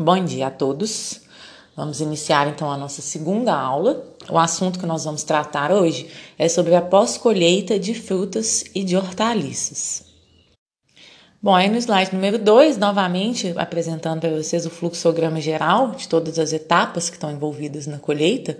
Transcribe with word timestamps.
Bom 0.00 0.24
dia 0.24 0.46
a 0.46 0.50
todos. 0.50 1.22
Vamos 1.74 2.00
iniciar 2.00 2.46
então 2.46 2.70
a 2.70 2.76
nossa 2.76 3.02
segunda 3.02 3.52
aula. 3.52 4.04
O 4.30 4.38
assunto 4.38 4.78
que 4.78 4.86
nós 4.86 5.04
vamos 5.04 5.24
tratar 5.24 5.72
hoje 5.72 6.08
é 6.38 6.48
sobre 6.48 6.76
a 6.76 6.80
pós-colheita 6.80 7.80
de 7.80 7.94
frutas 7.94 8.62
e 8.76 8.84
de 8.84 8.96
hortaliças. 8.96 10.04
Bom, 11.42 11.52
aí 11.52 11.68
no 11.68 11.76
slide 11.76 12.14
número 12.14 12.38
2, 12.38 12.78
novamente 12.78 13.52
apresentando 13.56 14.20
para 14.20 14.30
vocês 14.30 14.64
o 14.64 14.70
fluxograma 14.70 15.40
geral 15.40 15.90
de 15.90 16.06
todas 16.06 16.38
as 16.38 16.52
etapas 16.52 17.10
que 17.10 17.16
estão 17.16 17.32
envolvidas 17.32 17.88
na 17.88 17.98
colheita, 17.98 18.56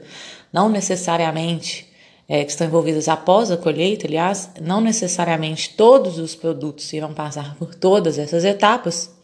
não 0.52 0.68
necessariamente 0.68 1.86
é, 2.28 2.44
que 2.44 2.50
estão 2.50 2.66
envolvidas 2.66 3.08
após 3.08 3.52
a 3.52 3.56
colheita, 3.56 4.08
aliás, 4.08 4.50
não 4.60 4.80
necessariamente 4.80 5.76
todos 5.76 6.18
os 6.18 6.34
produtos 6.34 6.92
irão 6.92 7.14
passar 7.14 7.54
por 7.54 7.76
todas 7.76 8.18
essas 8.18 8.44
etapas, 8.44 9.16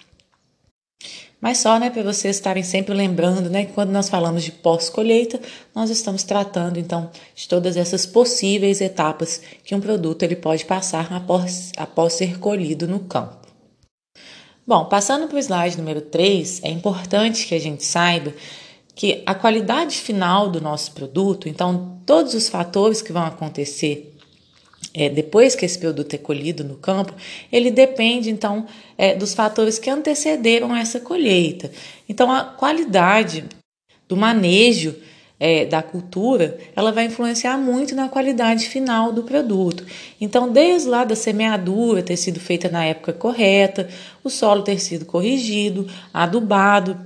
mas 1.45 1.58
só 1.58 1.79
né, 1.79 1.90
para 1.90 2.02
vocês 2.02 2.36
estarem 2.36 2.62
sempre 2.62 2.95
lembrando 2.95 3.50
né, 3.50 3.66
que 3.66 3.75
quando 3.75 3.90
nós 3.90 4.08
falamos 4.08 4.43
de 4.43 4.50
pós-colheita, 4.50 5.39
nós 5.75 5.90
estamos 5.90 6.22
tratando 6.22 6.79
então 6.79 7.11
de 7.35 7.46
todas 7.46 7.76
essas 7.76 8.07
possíveis 8.07 8.80
etapas 8.80 9.43
que 9.62 9.75
um 9.75 9.80
produto 9.80 10.22
ele 10.22 10.36
pode 10.36 10.64
passar 10.64 11.12
após, 11.12 11.71
após 11.76 12.14
ser 12.14 12.38
colhido 12.38 12.88
no 12.88 13.00
campo. 13.00 13.46
Bom, 14.66 14.86
passando 14.86 15.29
para 15.29 15.36
o 15.36 15.38
slide 15.38 15.76
número 15.76 16.00
3, 16.00 16.62
é 16.64 16.71
importante 16.71 17.46
que 17.46 17.54
a 17.54 17.61
gente 17.61 17.85
saiba 17.85 18.32
que 18.94 19.22
a 19.26 19.35
qualidade 19.35 19.99
final 19.99 20.49
do 20.49 20.63
nosso 20.63 20.93
produto, 20.93 21.46
então 21.46 22.00
todos 22.07 22.32
os 22.32 22.49
fatores 22.49 23.02
que 23.02 23.13
vão 23.13 23.22
acontecer 23.22 24.14
é, 24.94 25.08
depois 25.08 25.57
que 25.57 25.66
esse 25.66 25.76
produto 25.76 26.14
é 26.14 26.18
colhido 26.18 26.62
no 26.62 26.76
campo, 26.76 27.12
ele 27.50 27.71
depende 27.71 28.30
então 28.30 28.66
é, 28.96 29.14
dos 29.14 29.35
fatores 29.35 29.76
que 29.79 29.90
antecederam 29.90 30.75
essa 30.75 31.00
colheita. 31.00 31.71
Então, 32.08 32.30
a 32.30 32.44
qualidade 32.44 33.44
do 34.08 34.16
manejo 34.16 34.94
é, 35.41 35.66
da 35.66 35.82
cultura, 35.82 36.58
ela 36.77 36.92
vai 36.92 37.06
influenciar 37.06 37.58
muito 37.58 37.94
na 37.96 38.08
qualidade 38.08 38.69
final 38.69 39.12
do 39.12 39.24
produto. 39.24 39.84
Então, 40.20 40.50
desde 40.50 40.88
lá 40.88 41.04
da 41.04 41.16
semeadura 41.16 42.02
ter 42.02 42.16
sido 42.16 42.38
feita 42.38 42.69
na 42.69 42.84
época 42.84 43.12
correta, 43.12 43.88
o 44.22 44.30
solo 44.30 44.62
ter 44.62 44.78
sido 44.78 45.04
corrigido, 45.04 45.88
adubado, 46.12 46.97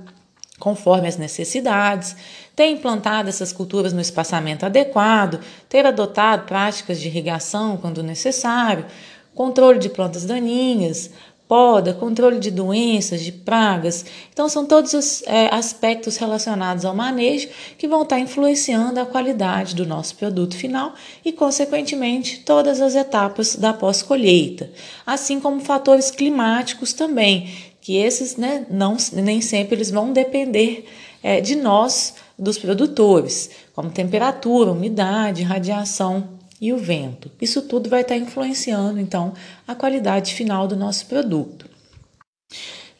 conforme 0.59 1.07
as 1.07 1.17
necessidades, 1.17 2.15
ter 2.59 2.67
implantado 2.67 3.29
essas 3.29 3.53
culturas 3.53 3.93
no 3.93 4.01
espaçamento 4.01 4.65
adequado, 4.65 5.39
ter 5.69 5.85
adotado 5.85 6.43
práticas 6.43 6.99
de 6.99 7.07
irrigação 7.07 7.77
quando 7.77 8.03
necessário, 8.03 8.85
controle 9.33 9.79
de 9.79 9.87
plantas 9.87 10.25
daninhas, 10.25 11.09
poda, 11.47 11.93
controle 11.93 12.37
de 12.37 12.51
doenças, 12.51 13.21
de 13.21 13.31
pragas. 13.31 14.05
Então, 14.33 14.49
são 14.49 14.65
todos 14.65 14.93
os 14.93 15.23
é, 15.25 15.47
aspectos 15.55 16.17
relacionados 16.17 16.83
ao 16.83 16.93
manejo 16.93 17.47
que 17.77 17.87
vão 17.87 18.01
estar 18.01 18.19
influenciando 18.19 18.99
a 18.99 19.05
qualidade 19.05 19.73
do 19.73 19.85
nosso 19.85 20.17
produto 20.17 20.57
final 20.57 20.93
e, 21.23 21.31
consequentemente, 21.31 22.41
todas 22.41 22.81
as 22.81 22.93
etapas 22.93 23.55
da 23.55 23.71
pós-colheita, 23.71 24.69
assim 25.07 25.39
como 25.39 25.61
fatores 25.61 26.11
climáticos 26.11 26.91
também, 26.91 27.49
que 27.79 27.95
esses 27.95 28.35
né, 28.35 28.65
não, 28.69 28.97
nem 29.13 29.39
sempre 29.39 29.77
eles 29.77 29.89
vão 29.89 30.11
depender 30.11 30.85
é, 31.23 31.39
de 31.39 31.55
nós, 31.55 32.15
dos 32.39 32.57
produtores, 32.57 33.49
como 33.73 33.89
temperatura, 33.89 34.71
umidade, 34.71 35.43
radiação 35.43 36.39
e 36.61 36.73
o 36.73 36.77
vento. 36.77 37.29
Isso 37.41 37.61
tudo 37.61 37.89
vai 37.89 38.01
estar 38.01 38.17
influenciando, 38.17 38.99
então, 38.99 39.33
a 39.67 39.75
qualidade 39.75 40.33
final 40.33 40.67
do 40.67 40.75
nosso 40.75 41.05
produto. 41.05 41.69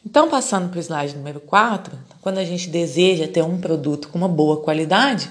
Então, 0.04 0.30
passando 0.30 0.68
para 0.70 0.78
o 0.78 0.82
slide 0.82 1.16
número 1.16 1.40
4, 1.40 1.98
quando 2.22 2.38
a 2.38 2.44
gente 2.44 2.68
deseja 2.68 3.28
ter 3.28 3.42
um 3.42 3.60
produto 3.60 4.08
com 4.08 4.18
uma 4.18 4.28
boa 4.28 4.58
qualidade, 4.58 5.28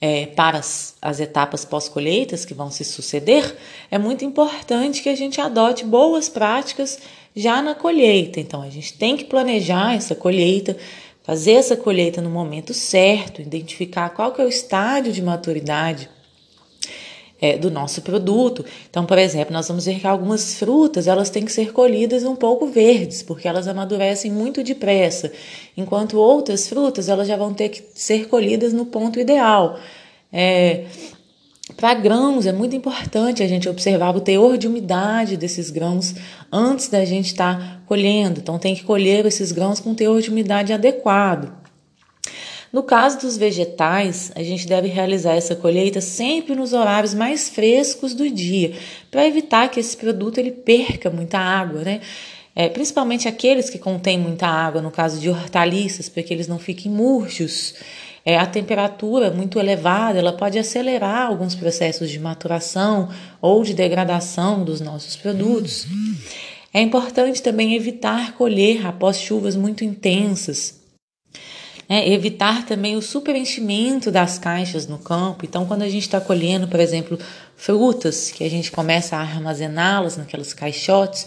é, 0.00 0.26
para 0.26 0.58
as, 0.58 0.94
as 1.00 1.18
etapas 1.18 1.64
pós-colheitas 1.64 2.44
que 2.44 2.54
vão 2.54 2.70
se 2.70 2.84
suceder, 2.84 3.56
é 3.90 3.98
muito 3.98 4.24
importante 4.24 5.02
que 5.02 5.08
a 5.08 5.16
gente 5.16 5.40
adote 5.40 5.84
boas 5.84 6.28
práticas 6.28 6.98
já 7.34 7.62
na 7.62 7.74
colheita. 7.74 8.38
Então, 8.38 8.62
a 8.62 8.70
gente 8.70 8.92
tem 8.94 9.16
que 9.16 9.24
planejar 9.24 9.94
essa 9.94 10.14
colheita, 10.14 10.76
fazer 11.24 11.52
essa 11.52 11.76
colheita 11.76 12.20
no 12.20 12.30
momento 12.30 12.72
certo, 12.72 13.40
identificar 13.40 14.10
qual 14.10 14.30
que 14.32 14.40
é 14.40 14.44
o 14.44 14.48
estágio 14.48 15.12
de 15.12 15.22
maturidade 15.22 16.08
é, 17.40 17.56
do 17.56 17.70
nosso 17.70 18.02
produto. 18.02 18.64
Então, 18.88 19.06
por 19.06 19.16
exemplo, 19.18 19.52
nós 19.52 19.66
vamos 19.66 19.86
ver 19.86 19.98
que 19.98 20.06
algumas 20.06 20.54
frutas 20.54 21.08
elas 21.08 21.30
têm 21.30 21.44
que 21.44 21.50
ser 21.50 21.72
colhidas 21.72 22.24
um 22.24 22.36
pouco 22.36 22.66
verdes, 22.66 23.22
porque 23.22 23.48
elas 23.48 23.66
amadurecem 23.66 24.30
muito 24.30 24.62
depressa, 24.62 25.32
enquanto 25.76 26.18
outras 26.18 26.68
frutas 26.68 27.08
elas 27.08 27.26
já 27.26 27.36
vão 27.36 27.54
ter 27.54 27.70
que 27.70 27.82
ser 27.94 28.28
colhidas 28.28 28.74
no 28.74 28.84
ponto 28.84 29.18
ideal. 29.18 29.78
É, 30.30 30.84
para 31.76 31.94
grãos, 31.94 32.44
é 32.44 32.52
muito 32.52 32.76
importante 32.76 33.42
a 33.42 33.48
gente 33.48 33.68
observar 33.68 34.14
o 34.14 34.20
teor 34.20 34.58
de 34.58 34.68
umidade 34.68 35.36
desses 35.36 35.70
grãos 35.70 36.14
antes 36.52 36.88
da 36.88 37.04
gente 37.06 37.26
estar 37.26 37.58
tá 37.58 37.80
colhendo. 37.86 38.40
Então, 38.40 38.58
tem 38.58 38.74
que 38.74 38.84
colher 38.84 39.24
esses 39.24 39.50
grãos 39.50 39.80
com 39.80 39.94
teor 39.94 40.20
de 40.20 40.28
umidade 40.28 40.72
adequado. 40.74 41.50
No 42.70 42.82
caso 42.82 43.20
dos 43.20 43.36
vegetais, 43.36 44.32
a 44.34 44.42
gente 44.42 44.66
deve 44.66 44.88
realizar 44.88 45.34
essa 45.34 45.54
colheita 45.54 46.00
sempre 46.00 46.54
nos 46.54 46.72
horários 46.72 47.14
mais 47.14 47.48
frescos 47.48 48.14
do 48.14 48.28
dia, 48.28 48.72
para 49.10 49.26
evitar 49.26 49.68
que 49.70 49.78
esse 49.78 49.96
produto 49.96 50.38
ele 50.38 50.50
perca 50.50 51.08
muita 51.08 51.38
água, 51.38 51.82
né? 51.82 52.00
É, 52.56 52.68
principalmente 52.68 53.26
aqueles 53.26 53.70
que 53.70 53.78
contêm 53.78 54.18
muita 54.18 54.46
água, 54.46 54.82
no 54.82 54.90
caso 54.90 55.20
de 55.20 55.30
hortaliças, 55.30 56.08
para 56.08 56.22
que 56.22 56.34
eles 56.34 56.46
não 56.46 56.58
fiquem 56.58 56.90
murchos. 56.90 57.74
É, 58.24 58.38
a 58.38 58.46
temperatura 58.46 59.30
muito 59.30 59.58
elevada 59.58 60.18
ela 60.18 60.32
pode 60.32 60.58
acelerar 60.58 61.26
alguns 61.26 61.54
processos 61.54 62.10
de 62.10 62.18
maturação 62.18 63.10
ou 63.40 63.62
de 63.62 63.74
degradação 63.74 64.64
dos 64.64 64.80
nossos 64.80 65.14
produtos. 65.14 65.86
É 66.72 66.80
importante 66.80 67.42
também 67.42 67.74
evitar 67.74 68.32
colher 68.32 68.86
após 68.86 69.20
chuvas 69.20 69.54
muito 69.54 69.84
intensas. 69.84 70.82
É, 71.86 72.10
evitar 72.10 72.64
também 72.64 72.96
o 72.96 73.02
superenchimento 73.02 74.10
das 74.10 74.38
caixas 74.38 74.86
no 74.86 74.98
campo. 74.98 75.44
Então, 75.44 75.66
quando 75.66 75.82
a 75.82 75.88
gente 75.88 76.04
está 76.04 76.18
colhendo, 76.18 76.66
por 76.66 76.80
exemplo, 76.80 77.18
frutas, 77.56 78.30
que 78.30 78.42
a 78.42 78.48
gente 78.48 78.72
começa 78.72 79.16
a 79.16 79.20
armazená-las 79.20 80.16
naquelas 80.16 80.54
caixotes, 80.54 81.26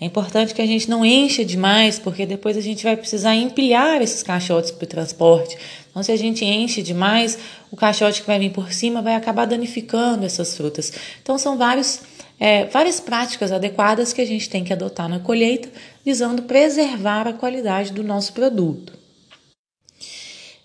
é 0.00 0.04
importante 0.04 0.54
que 0.54 0.62
a 0.62 0.66
gente 0.66 0.88
não 0.88 1.04
encha 1.04 1.44
demais, 1.44 1.98
porque 1.98 2.24
depois 2.24 2.56
a 2.56 2.60
gente 2.60 2.84
vai 2.84 2.96
precisar 2.96 3.34
empilhar 3.34 4.00
esses 4.00 4.22
caixotes 4.22 4.70
para 4.70 4.84
o 4.84 4.88
transporte. 4.88 5.58
Então, 5.98 6.04
se 6.04 6.12
a 6.12 6.16
gente 6.16 6.44
enche 6.44 6.80
demais, 6.80 7.36
o 7.72 7.76
caixote 7.76 8.20
que 8.20 8.26
vai 8.28 8.38
vir 8.38 8.52
por 8.52 8.72
cima 8.72 9.02
vai 9.02 9.16
acabar 9.16 9.46
danificando 9.46 10.24
essas 10.24 10.56
frutas. 10.56 10.92
Então, 11.20 11.36
são 11.36 11.58
vários, 11.58 12.02
é, 12.38 12.66
várias 12.66 13.00
práticas 13.00 13.50
adequadas 13.50 14.12
que 14.12 14.20
a 14.20 14.24
gente 14.24 14.48
tem 14.48 14.62
que 14.62 14.72
adotar 14.72 15.08
na 15.08 15.18
colheita, 15.18 15.68
visando 16.04 16.42
preservar 16.42 17.26
a 17.26 17.32
qualidade 17.32 17.92
do 17.92 18.04
nosso 18.04 18.32
produto. 18.32 18.97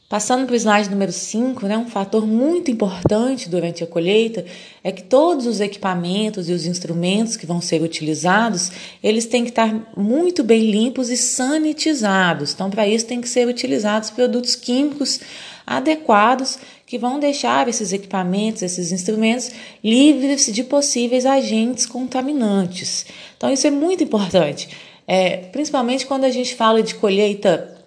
Passando 0.10 0.46
para 0.46 0.54
o 0.54 0.56
slide 0.56 0.92
número 0.92 1.12
5, 1.12 1.66
né, 1.66 1.76
um 1.76 1.88
fator 1.88 2.28
muito 2.28 2.70
importante 2.70 3.50
durante 3.50 3.84
a 3.84 3.88
colheita 3.88 4.46
é 4.84 4.92
que 4.92 5.02
todos 5.02 5.48
os 5.48 5.60
equipamentos 5.60 6.50
e 6.50 6.54
os 6.54 6.68
instrumentos 6.68 7.36
que 7.36 7.48
vão 7.48 7.60
ser 7.60 7.82
utilizados, 7.82 8.72
eles 9.02 9.26
têm 9.26 9.44
que 9.44 9.50
estar 9.50 9.92
muito 9.98 10.44
bem 10.44 10.70
limpos 10.70 11.10
e 11.10 11.18
sanitizados. 11.18 12.54
Então, 12.54 12.70
para 12.70 12.88
isso 12.88 13.08
tem 13.08 13.22
que 13.22 13.30
ser 13.30 13.48
utilizados 13.48 14.12
produtos 14.12 14.56
químicos 14.56 15.20
adequados 15.66 16.60
que 16.86 17.00
vão 17.00 17.18
deixar 17.18 17.68
esses 17.68 17.92
equipamentos, 17.92 18.62
esses 18.62 18.92
instrumentos 18.92 19.50
livres 19.84 20.46
de 20.46 20.64
possíveis 20.64 21.26
agentes 21.26 21.88
contaminantes. 21.88 23.06
Então, 23.36 23.52
isso 23.52 23.66
é 23.66 23.72
muito 23.72 24.04
importante, 24.04 24.70
é, 25.08 25.38
principalmente 25.38 26.06
quando 26.06 26.26
a 26.26 26.30
gente 26.30 26.54
fala 26.54 26.84
de 26.84 26.94
colheita 26.94 27.82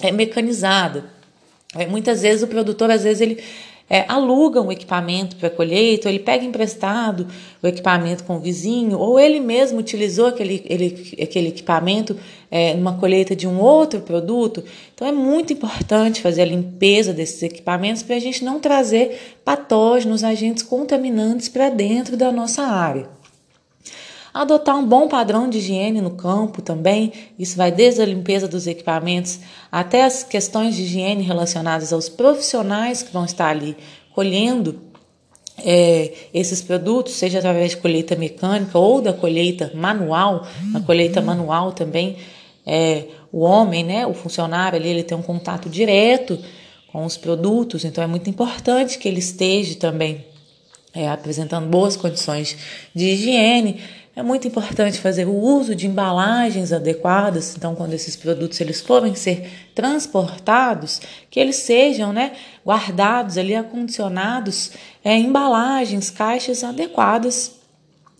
é, 0.00 0.12
mecanizada. 0.12 1.21
É, 1.74 1.86
muitas 1.86 2.22
vezes 2.22 2.42
o 2.42 2.46
produtor, 2.46 2.90
às 2.90 3.04
vezes, 3.04 3.20
ele 3.20 3.42
é, 3.88 4.04
aluga 4.08 4.60
um 4.60 4.72
equipamento 4.72 5.36
para 5.36 5.50
colheita, 5.50 6.08
ou 6.08 6.14
ele 6.14 6.22
pega 6.22 6.44
emprestado 6.44 7.26
o 7.62 7.66
equipamento 7.66 8.24
com 8.24 8.36
o 8.36 8.40
vizinho, 8.40 8.98
ou 8.98 9.20
ele 9.20 9.40
mesmo 9.40 9.78
utilizou 9.78 10.26
aquele, 10.26 10.64
ele, 10.66 11.14
aquele 11.22 11.48
equipamento 11.48 12.16
é, 12.50 12.74
numa 12.74 12.94
colheita 12.98 13.36
de 13.36 13.46
um 13.46 13.60
outro 13.60 14.00
produto. 14.00 14.64
Então 14.94 15.06
é 15.06 15.12
muito 15.12 15.52
importante 15.52 16.22
fazer 16.22 16.42
a 16.42 16.46
limpeza 16.46 17.12
desses 17.12 17.42
equipamentos 17.42 18.02
para 18.02 18.16
a 18.16 18.20
gente 18.20 18.44
não 18.44 18.60
trazer 18.60 19.36
patógenos, 19.44 20.24
agentes 20.24 20.62
contaminantes 20.62 21.48
para 21.48 21.68
dentro 21.68 22.16
da 22.16 22.32
nossa 22.32 22.62
área. 22.62 23.21
Adotar 24.32 24.78
um 24.78 24.86
bom 24.86 25.08
padrão 25.08 25.48
de 25.48 25.58
higiene 25.58 26.00
no 26.00 26.12
campo 26.12 26.62
também, 26.62 27.12
isso 27.38 27.56
vai 27.56 27.70
desde 27.70 28.00
a 28.00 28.06
limpeza 28.06 28.48
dos 28.48 28.66
equipamentos 28.66 29.40
até 29.70 30.04
as 30.04 30.22
questões 30.22 30.74
de 30.74 30.82
higiene 30.82 31.22
relacionadas 31.22 31.92
aos 31.92 32.08
profissionais 32.08 33.02
que 33.02 33.12
vão 33.12 33.26
estar 33.26 33.48
ali 33.48 33.76
colhendo 34.14 34.80
é, 35.58 36.12
esses 36.32 36.62
produtos, 36.62 37.12
seja 37.12 37.38
através 37.38 37.72
de 37.72 37.76
colheita 37.76 38.16
mecânica 38.16 38.78
ou 38.78 39.02
da 39.02 39.12
colheita 39.12 39.70
manual, 39.74 40.46
a 40.74 40.80
colheita 40.80 41.20
manual 41.20 41.72
também 41.72 42.16
é 42.66 43.04
o 43.30 43.40
homem, 43.40 43.84
né, 43.84 44.06
o 44.06 44.14
funcionário 44.14 44.78
ali, 44.78 44.88
ele 44.88 45.02
tem 45.02 45.16
um 45.16 45.22
contato 45.22 45.68
direto 45.68 46.38
com 46.90 47.04
os 47.04 47.16
produtos, 47.16 47.84
então 47.84 48.02
é 48.02 48.06
muito 48.06 48.28
importante 48.28 48.98
que 48.98 49.08
ele 49.08 49.18
esteja 49.18 49.74
também 49.76 50.24
é, 50.94 51.08
apresentando 51.08 51.66
boas 51.68 51.96
condições 51.96 52.56
de 52.94 53.06
higiene. 53.06 53.80
É 54.14 54.22
muito 54.22 54.46
importante 54.46 55.00
fazer 55.00 55.26
o 55.26 55.34
uso 55.34 55.74
de 55.74 55.86
embalagens 55.86 56.70
adequadas, 56.70 57.54
então 57.56 57.74
quando 57.74 57.94
esses 57.94 58.14
produtos 58.14 58.60
eles 58.60 58.82
forem 58.82 59.14
ser 59.14 59.50
transportados, 59.74 61.00
que 61.30 61.40
eles 61.40 61.56
sejam 61.56 62.12
né, 62.12 62.32
guardados 62.64 63.38
ali, 63.38 63.54
acondicionados 63.54 64.72
é, 65.02 65.16
embalagens, 65.16 66.10
caixas 66.10 66.62
adequadas 66.62 67.52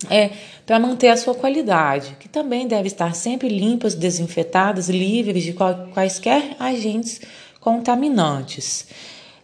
é, 0.09 0.31
para 0.65 0.79
manter 0.79 1.09
a 1.09 1.17
sua 1.17 1.35
qualidade, 1.35 2.17
que 2.19 2.27
também 2.27 2.67
deve 2.67 2.87
estar 2.87 3.13
sempre 3.13 3.47
limpas, 3.47 3.93
desinfetadas, 3.93 4.89
livres 4.89 5.43
de 5.43 5.53
quaisquer 5.93 6.55
agentes 6.59 7.21
contaminantes. 7.59 8.87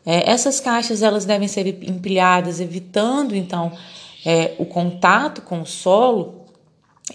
É, 0.04 0.28
essas 0.28 0.60
caixas 0.60 1.04
elas 1.04 1.26
devem 1.26 1.48
ser 1.48 1.68
empilhadas, 1.68 2.60
evitando 2.60 3.36
então 3.36 3.72
é, 4.26 4.56
o 4.58 4.66
contato 4.66 5.44
com 5.44 5.62
o 5.62 5.66
solo 5.66 6.39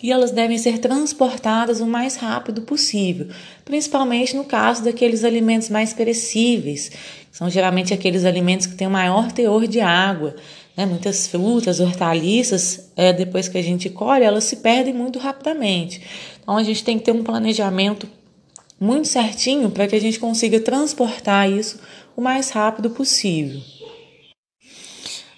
e 0.03 0.11
elas 0.11 0.31
devem 0.31 0.59
ser 0.59 0.79
transportadas 0.79 1.81
o 1.81 1.87
mais 1.87 2.17
rápido 2.17 2.63
possível, 2.63 3.29
principalmente 3.65 4.37
no 4.37 4.45
caso 4.45 4.83
daqueles 4.83 5.25
alimentos 5.25 5.69
mais 5.69 5.93
perecíveis, 5.93 6.91
são 7.31 7.51
geralmente 7.51 7.93
aqueles 7.93 8.25
alimentos 8.25 8.67
que 8.67 8.77
têm 8.77 8.87
o 8.87 8.91
maior 8.91 9.33
teor 9.33 9.67
de 9.67 9.81
água. 9.81 10.37
Né? 10.77 10.87
Muitas 10.87 11.27
frutas, 11.27 11.81
hortaliças, 11.81 12.91
é, 12.97 13.13
depois 13.13 13.49
que 13.49 13.59
a 13.59 13.63
gente 13.63 13.91
colhe, 13.91 14.25
elas 14.25 14.45
se 14.45 14.57
perdem 14.57 14.95
muito 14.95 15.19
rapidamente. 15.19 16.01
Então 16.41 16.57
a 16.57 16.63
gente 16.63 16.85
tem 16.85 16.99
que 16.99 17.05
ter 17.05 17.13
um 17.13 17.25
planejamento 17.25 18.09
muito 18.79 19.09
certinho 19.09 19.71
para 19.71 19.87
que 19.87 19.97
a 19.97 20.01
gente 20.01 20.19
consiga 20.19 20.61
transportar 20.61 21.51
isso 21.51 21.81
o 22.17 22.21
mais 22.21 22.51
rápido 22.51 22.91
possível. 22.91 23.61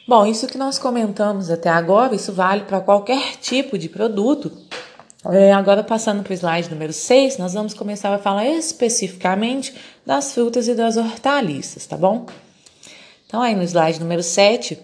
Bom, 0.09 0.25
isso 0.25 0.47
que 0.47 0.57
nós 0.57 0.79
comentamos 0.79 1.51
até 1.51 1.69
agora, 1.69 2.15
isso 2.15 2.33
vale 2.33 2.61
para 2.61 2.81
qualquer 2.81 3.39
tipo 3.41 3.77
de 3.77 3.89
produto. 3.89 4.53
É, 5.25 5.53
agora, 5.53 5.83
passando 5.83 6.23
para 6.23 6.31
o 6.31 6.35
slide 6.35 6.71
número 6.71 6.93
6, 6.93 7.39
nós 7.39 7.55
vamos 7.55 7.75
começar 7.75 8.15
a 8.15 8.19
falar 8.19 8.47
especificamente 8.47 9.75
das 10.07 10.33
frutas 10.33 10.69
e 10.69 10.77
das 10.77 10.97
hortaliças, 10.97 11.87
tá 11.87 11.97
bom? 11.97 12.25
Então, 13.27 13.43
aí 13.43 13.57
no 13.57 13.65
slide 13.65 13.99
número 13.99 14.23
7, 14.23 14.79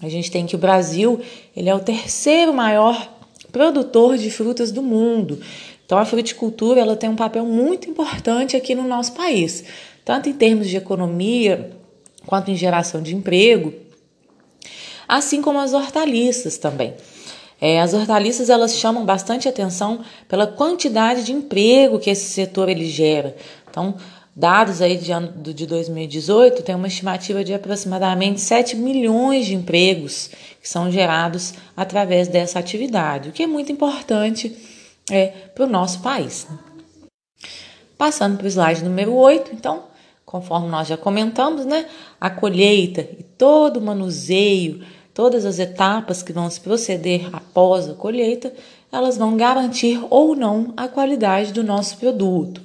a 0.00 0.08
gente 0.08 0.30
tem 0.30 0.46
que 0.46 0.54
o 0.54 0.58
Brasil 0.58 1.20
ele 1.54 1.68
é 1.68 1.74
o 1.74 1.80
terceiro 1.80 2.54
maior 2.54 3.12
produtor 3.52 4.16
de 4.16 4.30
frutas 4.30 4.72
do 4.72 4.82
mundo. 4.82 5.38
Então, 5.84 5.98
a 5.98 6.06
fruticultura 6.06 6.80
ela 6.80 6.96
tem 6.96 7.10
um 7.10 7.16
papel 7.16 7.44
muito 7.44 7.90
importante 7.90 8.56
aqui 8.56 8.74
no 8.74 8.88
nosso 8.88 9.12
país, 9.12 9.64
tanto 10.02 10.30
em 10.30 10.32
termos 10.32 10.66
de 10.66 10.78
economia 10.78 11.72
quanto 12.24 12.50
em 12.50 12.56
geração 12.56 13.02
de 13.02 13.14
emprego, 13.14 13.84
assim 15.08 15.42
como 15.42 15.58
as 15.58 15.72
hortaliças 15.72 16.58
também. 16.58 16.94
É, 17.60 17.80
as 17.80 17.94
hortaliças 17.94 18.50
elas 18.50 18.74
chamam 18.74 19.04
bastante 19.04 19.48
atenção 19.48 20.00
pela 20.28 20.46
quantidade 20.46 21.24
de 21.24 21.32
emprego 21.32 21.98
que 21.98 22.10
esse 22.10 22.30
setor 22.30 22.68
ele 22.68 22.86
gera. 22.86 23.34
Então, 23.70 23.94
dados 24.34 24.82
aí 24.82 24.98
de 24.98 25.10
ano 25.10 25.32
de 25.42 25.66
2018 25.66 26.62
tem 26.62 26.74
uma 26.74 26.88
estimativa 26.88 27.42
de 27.42 27.54
aproximadamente 27.54 28.40
7 28.40 28.76
milhões 28.76 29.46
de 29.46 29.54
empregos 29.54 30.30
que 30.60 30.68
são 30.68 30.90
gerados 30.90 31.54
através 31.74 32.28
dessa 32.28 32.58
atividade, 32.58 33.30
o 33.30 33.32
que 33.32 33.42
é 33.42 33.46
muito 33.46 33.72
importante 33.72 34.54
é, 35.10 35.28
para 35.54 35.64
o 35.64 35.68
nosso 35.68 36.00
país. 36.00 36.46
Passando 37.96 38.36
para 38.36 38.44
o 38.44 38.48
slide 38.48 38.84
número 38.84 39.14
8, 39.14 39.52
então, 39.54 39.84
conforme 40.26 40.68
nós 40.68 40.88
já 40.88 40.96
comentamos, 40.96 41.64
né, 41.64 41.86
a 42.20 42.28
colheita 42.28 43.02
e 43.02 43.22
todo 43.22 43.76
o 43.76 43.80
manuseio, 43.80 44.84
todas 45.14 45.46
as 45.46 45.60
etapas 45.60 46.20
que 46.20 46.32
vão 46.32 46.50
se 46.50 46.60
proceder 46.60 47.30
após 47.32 47.88
a 47.88 47.94
colheita, 47.94 48.52
elas 48.90 49.16
vão 49.16 49.36
garantir 49.36 50.04
ou 50.10 50.34
não 50.34 50.74
a 50.76 50.88
qualidade 50.88 51.52
do 51.52 51.62
nosso 51.62 51.96
produto. 51.96 52.60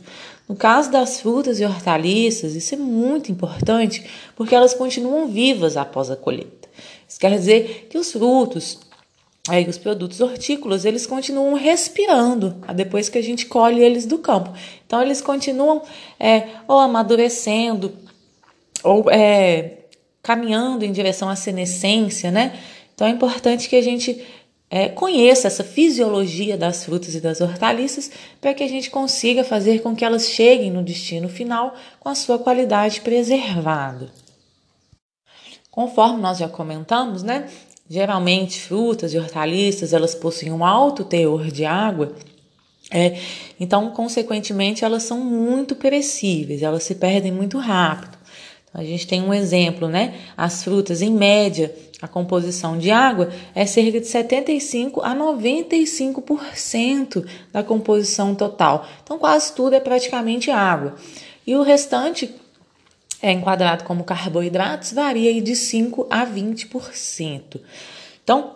No 0.49 0.55
caso 0.55 0.91
das 0.91 1.21
frutas 1.21 1.59
e 1.59 1.65
hortaliças, 1.65 2.55
isso 2.55 2.73
é 2.73 2.77
muito 2.77 3.31
importante 3.31 4.05
porque 4.35 4.55
elas 4.55 4.73
continuam 4.73 5.27
vivas 5.27 5.77
após 5.77 6.09
a 6.09 6.15
colheita. 6.15 6.67
Isso 7.07 7.19
quer 7.19 7.31
dizer 7.31 7.87
que 7.89 7.97
os 7.97 8.11
frutos 8.11 8.79
Aí 9.49 9.67
os 9.67 9.77
produtos 9.77 10.21
hortícolas, 10.21 10.85
eles 10.85 11.07
continuam 11.07 11.55
respirando 11.55 12.57
depois 12.75 13.09
que 13.09 13.17
a 13.17 13.23
gente 13.23 13.47
colhe 13.47 13.81
eles 13.81 14.05
do 14.05 14.19
campo. 14.19 14.53
Então, 14.91 15.01
eles 15.01 15.21
continuam 15.21 15.81
é, 16.19 16.49
ou 16.67 16.77
amadurecendo, 16.77 17.93
ou 18.83 19.09
é, 19.09 19.85
caminhando 20.21 20.83
em 20.83 20.91
direção 20.91 21.29
à 21.29 21.35
senescência, 21.37 22.29
né? 22.29 22.59
Então, 22.93 23.07
é 23.07 23.09
importante 23.09 23.69
que 23.69 23.77
a 23.77 23.81
gente 23.81 24.21
é, 24.69 24.89
conheça 24.89 25.47
essa 25.47 25.63
fisiologia 25.63 26.57
das 26.57 26.83
frutas 26.83 27.15
e 27.15 27.21
das 27.21 27.39
hortaliças 27.39 28.11
para 28.41 28.53
que 28.53 28.63
a 28.63 28.67
gente 28.67 28.89
consiga 28.89 29.45
fazer 29.45 29.81
com 29.81 29.95
que 29.95 30.03
elas 30.03 30.27
cheguem 30.27 30.69
no 30.69 30.83
destino 30.83 31.29
final 31.29 31.73
com 31.97 32.09
a 32.09 32.15
sua 32.15 32.37
qualidade 32.37 32.99
preservada. 32.99 34.09
Conforme 35.71 36.21
nós 36.21 36.37
já 36.37 36.49
comentamos, 36.49 37.23
né? 37.23 37.47
Geralmente, 37.89 38.59
frutas 38.59 39.13
e 39.13 39.17
hortaliças, 39.17 39.93
elas 39.93 40.13
possuem 40.13 40.51
um 40.51 40.65
alto 40.65 41.05
teor 41.05 41.49
de 41.49 41.63
água, 41.63 42.13
é, 42.91 43.17
então, 43.57 43.89
consequentemente, 43.91 44.83
elas 44.83 45.03
são 45.03 45.21
muito 45.21 45.75
perecíveis, 45.75 46.61
elas 46.61 46.83
se 46.83 46.95
perdem 46.95 47.31
muito 47.31 47.57
rápido. 47.57 48.17
Então, 48.69 48.81
a 48.81 48.83
gente 48.83 49.07
tem 49.07 49.21
um 49.21 49.33
exemplo, 49.33 49.87
né? 49.87 50.15
As 50.35 50.63
frutas, 50.63 51.01
em 51.01 51.09
média, 51.09 51.73
a 52.01 52.07
composição 52.07 52.77
de 52.77 52.91
água 52.91 53.31
é 53.55 53.65
cerca 53.65 54.01
de 54.01 54.07
75 54.07 55.01
a 55.01 55.15
95% 55.15 57.25
da 57.51 57.63
composição 57.63 58.35
total. 58.35 58.85
Então, 59.03 59.17
quase 59.17 59.53
tudo 59.53 59.73
é 59.73 59.79
praticamente 59.79 60.51
água. 60.51 60.95
E 61.47 61.55
o 61.55 61.61
restante 61.61 62.35
é 63.21 63.31
enquadrado 63.31 63.85
como 63.85 64.03
carboidratos, 64.03 64.91
varia 64.91 65.41
de 65.41 65.55
5 65.55 66.07
a 66.09 66.25
20%. 66.25 67.61
Então, 68.23 68.55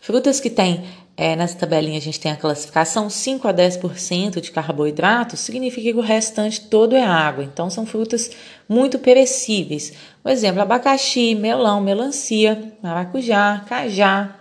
frutas 0.00 0.38
que 0.38 0.50
têm, 0.50 0.84
é, 1.16 1.36
nessa 1.36 1.58
tabelinha 1.58 1.98
a 1.98 2.00
gente 2.00 2.18
tem 2.18 2.32
a 2.32 2.36
classificação 2.36 3.10
5 3.10 3.46
a 3.46 3.52
10% 3.52 4.40
de 4.40 4.50
carboidratos, 4.50 5.40
significa 5.40 5.92
que 5.92 5.98
o 5.98 6.02
restante 6.02 6.60
todo 6.62 6.96
é 6.96 7.02
água. 7.02 7.44
Então, 7.44 7.68
são 7.68 7.84
frutas 7.84 8.30
muito 8.68 8.98
perecíveis. 8.98 9.92
Por 10.22 10.32
exemplo, 10.32 10.62
abacaxi, 10.62 11.34
melão, 11.34 11.80
melancia, 11.80 12.72
maracujá, 12.82 13.64
cajá, 13.68 14.36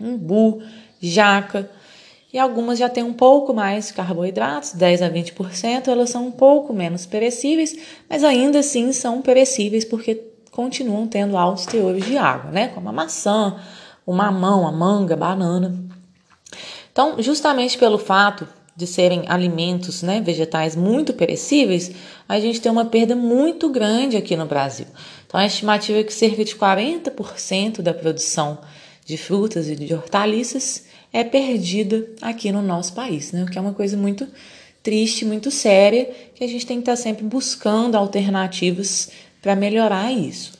umbu, 0.00 0.62
jaca 1.00 1.70
e 2.34 2.38
algumas 2.38 2.80
já 2.80 2.88
têm 2.88 3.04
um 3.04 3.12
pouco 3.12 3.54
mais 3.54 3.86
de 3.86 3.92
carboidratos, 3.92 4.72
10 4.72 5.02
a 5.02 5.08
20%, 5.08 5.86
elas 5.86 6.10
são 6.10 6.26
um 6.26 6.32
pouco 6.32 6.72
menos 6.72 7.06
perecíveis, 7.06 7.76
mas 8.10 8.24
ainda 8.24 8.58
assim 8.58 8.92
são 8.92 9.22
perecíveis 9.22 9.84
porque 9.84 10.20
continuam 10.50 11.06
tendo 11.06 11.36
altos 11.36 11.64
teores 11.64 12.04
de 12.04 12.18
água, 12.18 12.50
né? 12.50 12.68
Como 12.68 12.88
a 12.88 12.92
maçã, 12.92 13.56
o 14.06 14.12
mamão, 14.12 14.66
a 14.66 14.72
manga, 14.72 15.14
a 15.14 15.16
banana. 15.16 15.74
Então, 16.92 17.16
justamente 17.20 17.76
pelo 17.78 17.98
fato 17.98 18.46
de 18.76 18.86
serem 18.86 19.24
alimentos, 19.28 20.02
né, 20.02 20.20
vegetais 20.20 20.74
muito 20.74 21.12
perecíveis, 21.12 21.92
a 22.28 22.40
gente 22.40 22.60
tem 22.60 22.70
uma 22.70 22.84
perda 22.84 23.14
muito 23.14 23.68
grande 23.68 24.16
aqui 24.16 24.36
no 24.36 24.46
Brasil. 24.46 24.86
Então, 25.26 25.38
a 25.38 25.46
estimativa 25.46 25.98
é 25.98 26.04
que 26.04 26.12
cerca 26.12 26.44
de 26.44 26.54
40% 26.54 27.82
da 27.82 27.94
produção 27.94 28.58
de 29.04 29.16
frutas 29.16 29.68
e 29.68 29.76
de 29.76 29.92
hortaliças 29.94 30.84
é 31.12 31.22
perdida 31.22 32.08
aqui 32.20 32.50
no 32.50 32.62
nosso 32.62 32.92
país, 32.94 33.30
né? 33.30 33.44
O 33.44 33.46
que 33.46 33.56
é 33.56 33.60
uma 33.60 33.74
coisa 33.74 33.96
muito 33.96 34.26
triste, 34.82 35.24
muito 35.24 35.50
séria, 35.50 36.10
que 36.34 36.42
a 36.42 36.46
gente 36.46 36.66
tem 36.66 36.78
que 36.78 36.82
estar 36.82 36.96
sempre 36.96 37.24
buscando 37.24 37.96
alternativas 37.96 39.10
para 39.40 39.54
melhorar 39.54 40.12
isso. 40.12 40.52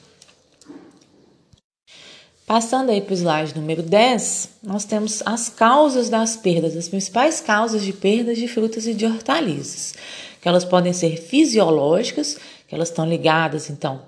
Passando 2.46 2.90
aí 2.90 3.00
para 3.00 3.14
o 3.14 3.16
slide 3.16 3.56
número 3.56 3.82
10, 3.82 4.50
nós 4.62 4.84
temos 4.84 5.22
as 5.24 5.48
causas 5.48 6.10
das 6.10 6.36
perdas, 6.36 6.76
as 6.76 6.88
principais 6.88 7.40
causas 7.40 7.82
de 7.82 7.92
perdas 7.92 8.36
de 8.36 8.46
frutas 8.46 8.86
e 8.86 8.92
de 8.92 9.06
hortaliças, 9.06 9.94
que 10.42 10.46
elas 10.46 10.62
podem 10.62 10.92
ser 10.92 11.16
fisiológicas, 11.16 12.36
que 12.68 12.74
elas 12.74 12.90
estão 12.90 13.08
ligadas, 13.08 13.70
então, 13.70 14.02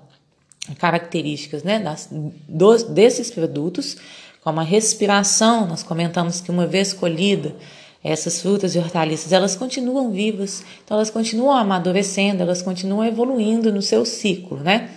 a 0.69 0.75
características 0.75 1.63
né, 1.63 1.79
das, 1.79 2.09
dos, 2.47 2.83
desses 2.83 3.31
produtos, 3.31 3.97
como 4.43 4.59
a 4.59 4.63
respiração, 4.63 5.65
nós 5.65 5.81
comentamos 5.81 6.39
que 6.39 6.51
uma 6.51 6.67
vez 6.67 6.93
colhida, 6.93 7.55
essas 8.03 8.39
frutas 8.39 8.75
e 8.75 8.77
hortaliças, 8.77 9.31
elas 9.31 9.55
continuam 9.55 10.11
vivas, 10.11 10.63
então 10.85 10.95
elas 10.95 11.09
continuam 11.09 11.57
amadurecendo, 11.57 12.43
elas 12.43 12.61
continuam 12.61 13.03
evoluindo 13.03 13.73
no 13.73 13.81
seu 13.81 14.05
ciclo, 14.05 14.59
né? 14.59 14.91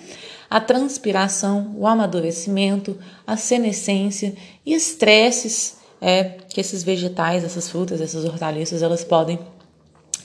A 0.51 0.61
transpiração, 0.61 1.73
o 1.77 1.87
amadurecimento, 1.87 2.99
a 3.25 3.37
senescência 3.37 4.35
e 4.67 4.75
estresses 4.75 5.79
é, 6.01 6.25
que 6.49 6.61
esses 6.61 6.83
vegetais, 6.83 7.45
essas 7.45 7.69
frutas, 7.69 8.01
essas 8.01 8.25
hortaliças, 8.25 8.83
elas 8.83 9.05
podem 9.05 9.39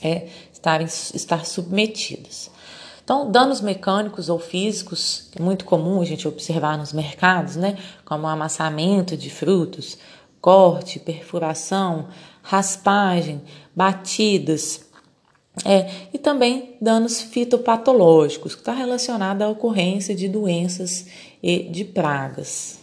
é, 0.02 0.26
estarem, 0.52 0.86
estar 0.86 1.44
submetidas. 1.44 2.50
Então, 3.04 3.30
danos 3.30 3.60
mecânicos 3.60 4.28
ou 4.28 4.38
físicos, 4.38 5.30
é 5.38 5.40
muito 5.40 5.64
comum 5.64 6.00
a 6.00 6.04
gente 6.04 6.26
observar 6.26 6.76
nos 6.76 6.92
mercados, 6.92 7.54
né? 7.54 7.78
Como 8.04 8.26
amassamento 8.26 9.16
de 9.16 9.30
frutos, 9.30 9.96
corte, 10.40 10.98
perfuração, 10.98 12.08
raspagem, 12.42 13.42
batidas, 13.74 14.85
é, 15.64 15.90
e 16.12 16.18
também 16.18 16.76
danos 16.80 17.20
fitopatológicos, 17.20 18.54
que 18.54 18.60
está 18.60 18.72
relacionado 18.72 19.42
à 19.42 19.48
ocorrência 19.48 20.14
de 20.14 20.28
doenças 20.28 21.06
e 21.42 21.60
de 21.64 21.84
pragas. 21.84 22.78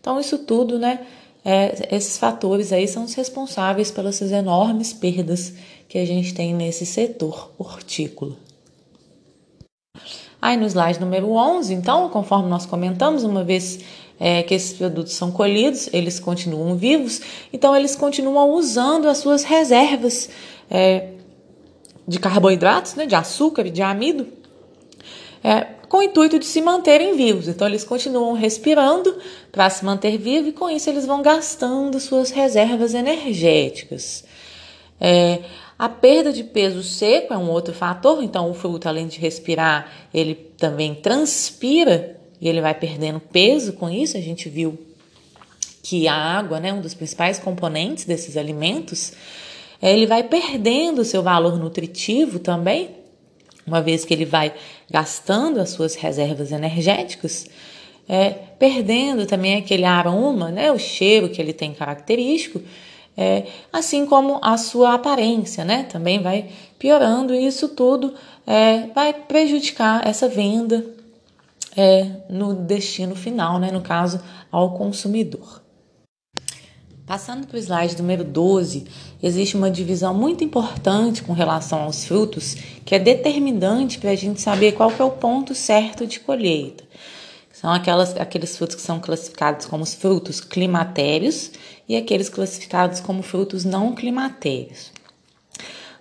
Então, 0.00 0.18
isso 0.20 0.38
tudo, 0.38 0.78
né? 0.78 1.06
É, 1.44 1.94
esses 1.94 2.18
fatores 2.18 2.72
aí 2.72 2.88
são 2.88 3.04
os 3.04 3.14
responsáveis 3.14 3.90
pelas 3.90 4.20
enormes 4.20 4.92
perdas 4.92 5.54
que 5.88 5.96
a 5.98 6.04
gente 6.04 6.34
tem 6.34 6.52
nesse 6.52 6.84
setor 6.84 7.52
hortícola. 7.56 8.36
Aí 10.42 10.56
no 10.56 10.66
slide 10.66 11.00
número 11.00 11.30
11, 11.30 11.72
então, 11.72 12.08
conforme 12.08 12.48
nós 12.48 12.66
comentamos, 12.66 13.22
uma 13.22 13.44
vez 13.44 13.78
é, 14.18 14.42
que 14.42 14.54
esses 14.54 14.72
produtos 14.72 15.12
são 15.12 15.30
colhidos, 15.30 15.88
eles 15.92 16.18
continuam 16.18 16.76
vivos, 16.76 17.20
então 17.52 17.76
eles 17.76 17.94
continuam 17.94 18.50
usando 18.50 19.08
as 19.08 19.18
suas 19.18 19.44
reservas 19.44 20.28
é, 20.70 21.10
de 22.06 22.18
carboidratos, 22.18 22.94
né, 22.94 23.06
de 23.06 23.14
açúcar 23.14 23.66
e 23.66 23.70
de 23.70 23.82
amido, 23.82 24.26
é, 25.42 25.66
com 25.88 25.98
o 25.98 26.02
intuito 26.02 26.38
de 26.38 26.44
se 26.44 26.60
manterem 26.60 27.16
vivos. 27.16 27.48
Então 27.48 27.66
eles 27.66 27.84
continuam 27.84 28.32
respirando 28.32 29.16
para 29.52 29.70
se 29.70 29.84
manter 29.84 30.18
vivo 30.18 30.48
e 30.48 30.52
com 30.52 30.68
isso 30.68 30.90
eles 30.90 31.06
vão 31.06 31.22
gastando 31.22 31.98
suas 32.00 32.30
reservas 32.30 32.94
energéticas. 32.94 34.24
É, 35.00 35.40
a 35.78 35.88
perda 35.88 36.32
de 36.32 36.42
peso 36.42 36.82
seco 36.82 37.34
é 37.34 37.38
um 37.38 37.50
outro 37.50 37.74
fator, 37.74 38.22
então 38.22 38.50
o 38.50 38.54
fruto, 38.54 38.88
além 38.88 39.06
de 39.06 39.18
respirar, 39.18 39.90
ele 40.12 40.34
também 40.34 40.94
transpira 40.94 42.18
e 42.40 42.48
ele 42.48 42.60
vai 42.60 42.74
perdendo 42.74 43.20
peso 43.20 43.74
com 43.74 43.90
isso. 43.90 44.16
A 44.16 44.20
gente 44.20 44.48
viu 44.48 44.78
que 45.82 46.08
a 46.08 46.14
água, 46.14 46.58
né, 46.58 46.72
um 46.72 46.80
dos 46.80 46.94
principais 46.94 47.38
componentes 47.38 48.04
desses 48.04 48.36
alimentos, 48.36 49.12
é, 49.12 49.14
ele 49.82 50.06
vai 50.06 50.22
perdendo 50.22 51.04
seu 51.04 51.22
valor 51.22 51.58
nutritivo 51.58 52.38
também, 52.38 52.90
uma 53.66 53.82
vez 53.82 54.04
que 54.04 54.14
ele 54.14 54.24
vai 54.24 54.52
gastando 54.90 55.60
as 55.60 55.70
suas 55.70 55.94
reservas 55.94 56.52
energéticas, 56.52 57.46
é, 58.08 58.30
perdendo 58.58 59.26
também 59.26 59.56
aquele 59.56 59.84
aroma, 59.84 60.50
né, 60.50 60.70
o 60.70 60.78
cheiro 60.78 61.28
que 61.28 61.42
ele 61.42 61.52
tem 61.52 61.74
característico, 61.74 62.62
é, 63.16 63.44
assim 63.72 64.04
como 64.04 64.38
a 64.42 64.58
sua 64.58 64.94
aparência, 64.94 65.64
né? 65.64 65.84
Também 65.84 66.20
vai 66.20 66.50
piorando 66.78 67.34
e 67.34 67.46
isso 67.46 67.70
tudo 67.70 68.14
é, 68.46 68.88
vai 68.88 69.12
prejudicar 69.14 70.06
essa 70.06 70.28
venda 70.28 70.84
é, 71.74 72.10
no 72.28 72.52
destino 72.52 73.16
final, 73.16 73.58
né? 73.58 73.70
No 73.70 73.80
caso, 73.80 74.20
ao 74.52 74.74
consumidor. 74.74 75.62
Passando 77.06 77.46
para 77.46 77.54
o 77.54 77.60
slide 77.60 77.96
número 78.02 78.24
12, 78.24 78.84
existe 79.22 79.56
uma 79.56 79.70
divisão 79.70 80.12
muito 80.12 80.42
importante 80.42 81.22
com 81.22 81.32
relação 81.32 81.82
aos 81.82 82.04
frutos, 82.04 82.56
que 82.84 82.96
é 82.96 82.98
determinante 82.98 84.00
para 84.00 84.10
a 84.10 84.16
gente 84.16 84.40
saber 84.40 84.72
qual 84.72 84.90
é 84.90 85.04
o 85.04 85.12
ponto 85.12 85.54
certo 85.54 86.04
de 86.04 86.18
colheita. 86.18 86.82
São 87.52 87.72
aquelas, 87.72 88.16
aqueles 88.16 88.56
frutos 88.56 88.74
que 88.74 88.82
são 88.82 88.98
classificados 88.98 89.66
como 89.66 89.84
os 89.84 89.94
frutos 89.94 90.40
climatérios 90.40 91.52
e 91.88 91.94
aqueles 91.94 92.28
classificados 92.28 92.98
como 92.98 93.22
frutos 93.22 93.64
não 93.64 93.94
climatérios. 93.94 94.90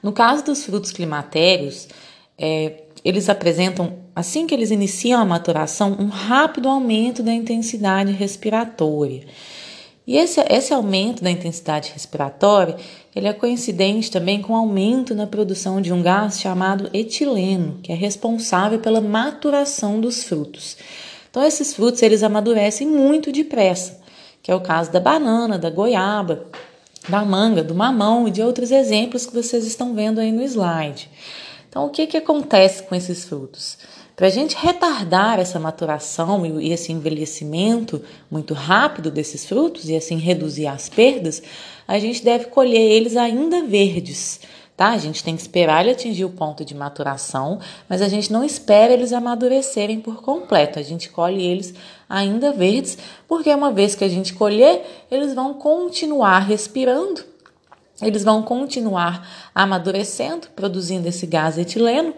No 0.01 0.11
caso 0.11 0.43
dos 0.43 0.63
frutos 0.63 0.91
climatérios, 0.91 1.87
é, 2.35 2.81
eles 3.03 3.29
apresentam, 3.29 3.99
assim 4.15 4.47
que 4.47 4.55
eles 4.55 4.71
iniciam 4.71 5.21
a 5.21 5.25
maturação, 5.25 5.95
um 5.99 6.07
rápido 6.07 6.67
aumento 6.67 7.21
da 7.21 7.31
intensidade 7.31 8.11
respiratória. 8.11 9.21
E 10.07 10.17
esse, 10.17 10.39
esse 10.49 10.73
aumento 10.73 11.23
da 11.23 11.31
intensidade 11.31 11.91
respiratória 11.91 12.77
ele 13.15 13.27
é 13.27 13.33
coincidente 13.33 14.11
também 14.11 14.41
com 14.41 14.53
o 14.53 14.57
aumento 14.57 15.15
na 15.15 15.25
produção 15.25 15.81
de 15.81 15.93
um 15.93 16.03
gás 16.03 16.39
chamado 16.39 16.89
etileno, 16.93 17.79
que 17.81 17.91
é 17.91 17.95
responsável 17.95 18.79
pela 18.79 18.99
maturação 18.99 20.01
dos 20.01 20.23
frutos. 20.23 20.77
Então 21.31 21.43
esses 21.43 21.73
frutos 21.73 22.01
eles 22.03 22.23
amadurecem 22.23 22.87
muito 22.87 23.31
depressa, 23.31 23.99
que 24.43 24.51
é 24.51 24.55
o 24.55 24.61
caso 24.61 24.91
da 24.91 24.99
banana, 24.99 25.57
da 25.57 25.69
goiaba, 25.69 26.45
da 27.07 27.23
manga, 27.23 27.63
do 27.63 27.73
mamão 27.73 28.27
e 28.27 28.31
de 28.31 28.41
outros 28.41 28.69
exemplos 28.69 29.25
que 29.25 29.33
vocês 29.33 29.65
estão 29.65 29.95
vendo 29.95 30.19
aí 30.19 30.31
no 30.31 30.43
slide. 30.43 31.09
Então 31.69 31.85
o 31.85 31.89
que, 31.89 32.05
que 32.05 32.17
acontece 32.17 32.83
com 32.83 32.93
esses 32.93 33.25
frutos? 33.25 33.77
Para 34.15 34.27
a 34.27 34.29
gente 34.29 34.55
retardar 34.55 35.39
essa 35.39 35.59
maturação 35.59 36.45
e 36.45 36.71
esse 36.71 36.91
envelhecimento 36.91 38.01
muito 38.31 38.53
rápido 38.53 39.11
desses 39.11 39.45
frutos 39.45 39.89
e 39.89 39.95
assim 39.95 40.17
reduzir 40.17 40.67
as 40.67 40.87
perdas, 40.87 41.43
a 41.87 41.99
gente 41.99 42.23
deve 42.23 42.45
colher 42.45 42.79
eles 42.79 43.17
ainda 43.17 43.63
verdes 43.63 44.39
tá? 44.75 44.89
A 44.89 44.97
gente 44.97 45.23
tem 45.23 45.35
que 45.35 45.41
esperar 45.41 45.81
ele 45.81 45.91
atingir 45.91 46.25
o 46.25 46.29
ponto 46.29 46.65
de 46.65 46.75
maturação, 46.75 47.59
mas 47.87 48.01
a 48.01 48.09
gente 48.09 48.31
não 48.31 48.43
espera 48.43 48.93
eles 48.93 49.13
amadurecerem 49.13 49.99
por 49.99 50.21
completo. 50.21 50.79
A 50.79 50.83
gente 50.83 51.09
colhe 51.09 51.41
eles 51.41 51.73
ainda 52.09 52.51
verdes, 52.51 52.97
porque 53.27 53.53
uma 53.53 53.71
vez 53.71 53.95
que 53.95 54.03
a 54.03 54.09
gente 54.09 54.33
colher, 54.33 55.05
eles 55.09 55.33
vão 55.33 55.53
continuar 55.53 56.39
respirando, 56.39 57.23
eles 58.01 58.23
vão 58.23 58.43
continuar 58.43 59.49
amadurecendo, 59.55 60.47
produzindo 60.55 61.07
esse 61.07 61.25
gás 61.25 61.57
etileno. 61.57 62.13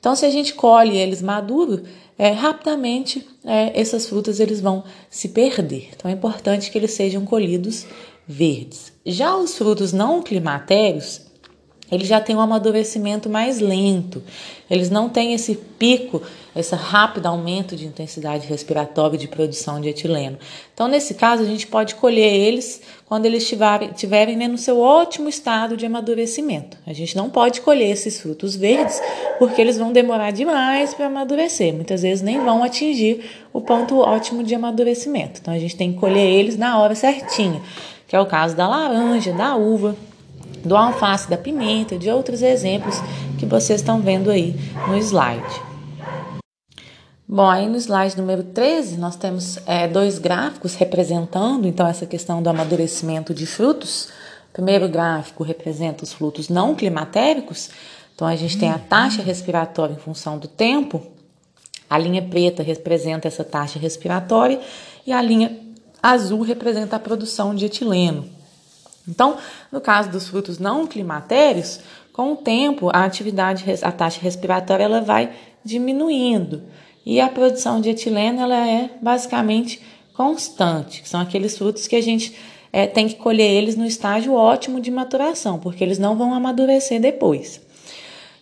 Então, 0.00 0.16
se 0.16 0.24
a 0.24 0.30
gente 0.30 0.54
colhe 0.54 0.96
eles 0.96 1.20
maduros, 1.20 1.82
é, 2.18 2.30
rapidamente 2.30 3.26
é, 3.44 3.78
essas 3.78 4.06
frutas 4.06 4.40
eles 4.40 4.60
vão 4.60 4.82
se 5.10 5.28
perder. 5.28 5.90
Então, 5.94 6.10
é 6.10 6.14
importante 6.14 6.70
que 6.70 6.78
eles 6.78 6.92
sejam 6.92 7.24
colhidos 7.24 7.86
verdes. 8.26 8.92
Já 9.04 9.36
os 9.36 9.56
frutos 9.56 9.92
não 9.92 10.22
climatérios, 10.22 11.20
eles 11.92 12.08
já 12.08 12.20
têm 12.20 12.36
um 12.36 12.40
amadurecimento 12.40 13.28
mais 13.28 13.58
lento. 13.60 14.22
Eles 14.70 14.88
não 14.88 15.08
têm 15.08 15.34
esse 15.34 15.54
pico, 15.78 16.22
esse 16.54 16.74
rápido 16.74 17.26
aumento 17.26 17.76
de 17.76 17.86
intensidade 17.86 18.46
respiratória 18.46 19.16
e 19.16 19.18
de 19.18 19.28
produção 19.28 19.80
de 19.80 19.88
etileno. 19.88 20.38
Então, 20.74 20.88
nesse 20.88 21.14
caso, 21.14 21.42
a 21.42 21.46
gente 21.46 21.66
pode 21.66 21.94
colher 21.94 22.32
eles 22.32 22.82
quando 23.06 23.26
eles 23.26 23.42
estiverem, 23.42 23.90
estiverem 23.90 24.36
né, 24.36 24.48
no 24.48 24.58
seu 24.58 24.80
ótimo 24.80 25.28
estado 25.28 25.76
de 25.76 25.86
amadurecimento. 25.86 26.76
A 26.86 26.92
gente 26.92 27.16
não 27.16 27.30
pode 27.30 27.60
colher 27.60 27.90
esses 27.90 28.20
frutos 28.20 28.56
verdes 28.56 29.00
porque 29.38 29.60
eles 29.60 29.78
vão 29.78 29.92
demorar 29.92 30.30
demais 30.32 30.94
para 30.94 31.06
amadurecer. 31.06 31.72
Muitas 31.72 32.02
vezes 32.02 32.22
nem 32.22 32.40
vão 32.40 32.64
atingir 32.64 33.24
o 33.52 33.60
ponto 33.60 33.98
ótimo 33.98 34.42
de 34.42 34.54
amadurecimento. 34.54 35.40
Então, 35.40 35.54
a 35.54 35.58
gente 35.58 35.76
tem 35.76 35.92
que 35.92 35.98
colher 35.98 36.26
eles 36.26 36.56
na 36.56 36.78
hora 36.78 36.94
certinha, 36.94 37.60
que 38.08 38.16
é 38.16 38.20
o 38.20 38.26
caso 38.26 38.56
da 38.56 38.68
laranja, 38.68 39.32
da 39.32 39.56
uva 39.56 39.96
do 40.64 40.76
alface, 40.76 41.28
da 41.28 41.38
pimenta, 41.38 41.96
de 41.96 42.10
outros 42.10 42.42
exemplos 42.42 43.00
que 43.38 43.46
vocês 43.46 43.80
estão 43.80 44.00
vendo 44.00 44.30
aí 44.30 44.54
no 44.88 44.96
slide. 44.98 45.69
Bom, 47.32 47.48
aí 47.48 47.68
no 47.68 47.76
slide 47.76 48.16
número 48.16 48.42
13, 48.42 48.96
nós 48.96 49.14
temos 49.14 49.56
é, 49.64 49.86
dois 49.86 50.18
gráficos 50.18 50.74
representando 50.74 51.64
então 51.64 51.86
essa 51.86 52.04
questão 52.04 52.42
do 52.42 52.50
amadurecimento 52.50 53.32
de 53.32 53.46
frutos. 53.46 54.08
O 54.50 54.52
primeiro 54.52 54.88
gráfico 54.88 55.44
representa 55.44 56.02
os 56.02 56.12
frutos 56.12 56.48
não 56.48 56.74
climatéricos, 56.74 57.70
então 58.12 58.26
a 58.26 58.34
gente 58.34 58.58
tem 58.58 58.68
a 58.68 58.80
taxa 58.80 59.22
respiratória 59.22 59.94
em 59.94 59.96
função 59.96 60.38
do 60.38 60.48
tempo. 60.48 61.06
A 61.88 61.96
linha 61.96 62.20
preta 62.20 62.64
representa 62.64 63.28
essa 63.28 63.44
taxa 63.44 63.78
respiratória 63.78 64.60
e 65.06 65.12
a 65.12 65.22
linha 65.22 65.56
azul 66.02 66.42
representa 66.42 66.96
a 66.96 66.98
produção 66.98 67.54
de 67.54 67.64
etileno. 67.64 68.28
Então, 69.06 69.36
no 69.70 69.80
caso 69.80 70.10
dos 70.10 70.26
frutos 70.26 70.58
não 70.58 70.84
climatérios, 70.84 71.78
com 72.12 72.32
o 72.32 72.36
tempo 72.36 72.90
a 72.92 73.04
atividade, 73.04 73.64
a 73.82 73.92
taxa 73.92 74.18
respiratória 74.20 74.82
ela 74.82 75.00
vai 75.00 75.30
diminuindo 75.64 76.64
e 77.04 77.20
a 77.20 77.28
produção 77.28 77.80
de 77.80 77.90
etileno 77.90 78.40
ela 78.40 78.66
é 78.66 78.90
basicamente 79.00 79.80
constante, 80.14 81.02
são 81.08 81.20
aqueles 81.20 81.56
frutos 81.56 81.86
que 81.86 81.96
a 81.96 82.02
gente 82.02 82.34
é, 82.72 82.86
tem 82.86 83.08
que 83.08 83.16
colher 83.16 83.50
eles 83.50 83.76
no 83.76 83.86
estágio 83.86 84.34
ótimo 84.34 84.80
de 84.80 84.90
maturação, 84.90 85.58
porque 85.58 85.82
eles 85.82 85.98
não 85.98 86.16
vão 86.16 86.34
amadurecer 86.34 87.00
depois. 87.00 87.60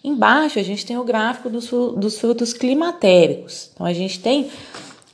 Embaixo 0.03 0.59
a 0.59 0.63
gente 0.63 0.85
tem 0.87 0.97
o 0.97 1.05
gráfico 1.05 1.49
dos, 1.49 1.69
dos 1.69 2.19
frutos 2.19 2.53
climatéricos. 2.53 3.71
Então 3.75 3.87
a 3.87 3.93
gente 3.93 4.21
tem 4.21 4.49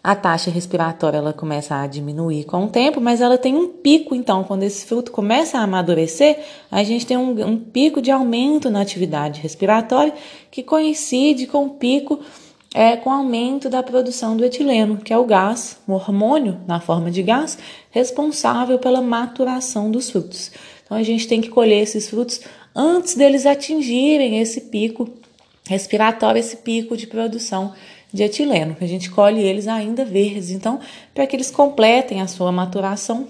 a 0.05 0.15
taxa 0.15 0.51
respiratória 0.51 1.17
ela 1.17 1.33
começa 1.33 1.75
a 1.77 1.87
diminuir 1.87 2.45
com 2.45 2.65
o 2.65 2.69
tempo, 2.69 3.01
mas 3.01 3.23
ela 3.23 3.39
tem 3.39 3.57
um 3.57 3.69
pico, 3.69 4.15
então, 4.15 4.45
quando 4.45 4.63
esse 4.63 4.85
fruto 4.85 5.11
começa 5.11 5.59
a 5.59 5.63
amadurecer, 5.63 6.41
a 6.71 6.85
gente 6.85 7.07
tem 7.07 7.17
um, 7.17 7.31
um 7.47 7.57
pico 7.57 8.03
de 8.03 8.11
aumento 8.11 8.69
na 8.69 8.83
atividade 8.83 9.41
respiratória 9.41 10.13
que 10.51 10.63
coincide 10.63 11.47
com 11.47 11.65
o 11.65 11.71
pico 11.71 12.21
é, 12.75 12.97
com 12.97 13.09
o 13.09 13.13
aumento 13.13 13.71
da 13.71 13.85
produção 13.85 14.37
do 14.37 14.45
etileno, 14.45 14.97
que 14.97 15.13
é 15.13 15.17
o 15.17 15.25
gás, 15.25 15.79
o 15.87 15.93
hormônio 15.93 16.61
na 16.67 16.81
forma 16.81 17.09
de 17.09 17.23
gás, 17.23 17.57
responsável 17.93 18.81
pela 18.81 19.01
maturação 19.01 19.93
dos 19.93 20.11
frutos. 20.11 20.51
Então 20.85 20.97
a 20.97 21.03
gente 21.05 21.29
tem 21.29 21.41
que 21.41 21.49
colher 21.49 21.81
esses 21.81 22.11
frutos 22.11 22.41
antes 22.75 23.15
deles 23.15 23.47
atingirem 23.47 24.41
esse 24.41 24.63
pico 24.63 25.09
respiratório, 25.69 26.41
esse 26.41 26.57
pico 26.57 26.97
de 26.97 27.07
produção 27.07 27.73
de 28.13 28.23
etileno, 28.23 28.77
a 28.81 28.87
gente 28.87 29.11
colhe 29.11 29.41
eles 29.41 29.67
ainda 29.67 30.05
verdes. 30.05 30.51
Então, 30.51 30.79
para 31.13 31.27
que 31.27 31.35
eles 31.35 31.51
completem 31.51 32.21
a 32.21 32.29
sua 32.29 32.53
maturação, 32.53 33.27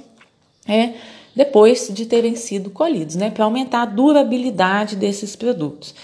é 0.67 0.95
depois 1.35 1.89
de 1.93 2.07
terem 2.07 2.37
sido 2.37 2.71
colhidos, 2.71 3.17
né, 3.17 3.31
para 3.31 3.45
aumentar 3.45 3.83
a 3.83 3.87
durabilidade 3.87 4.97
desses 4.97 5.35
produtos. 5.35 5.95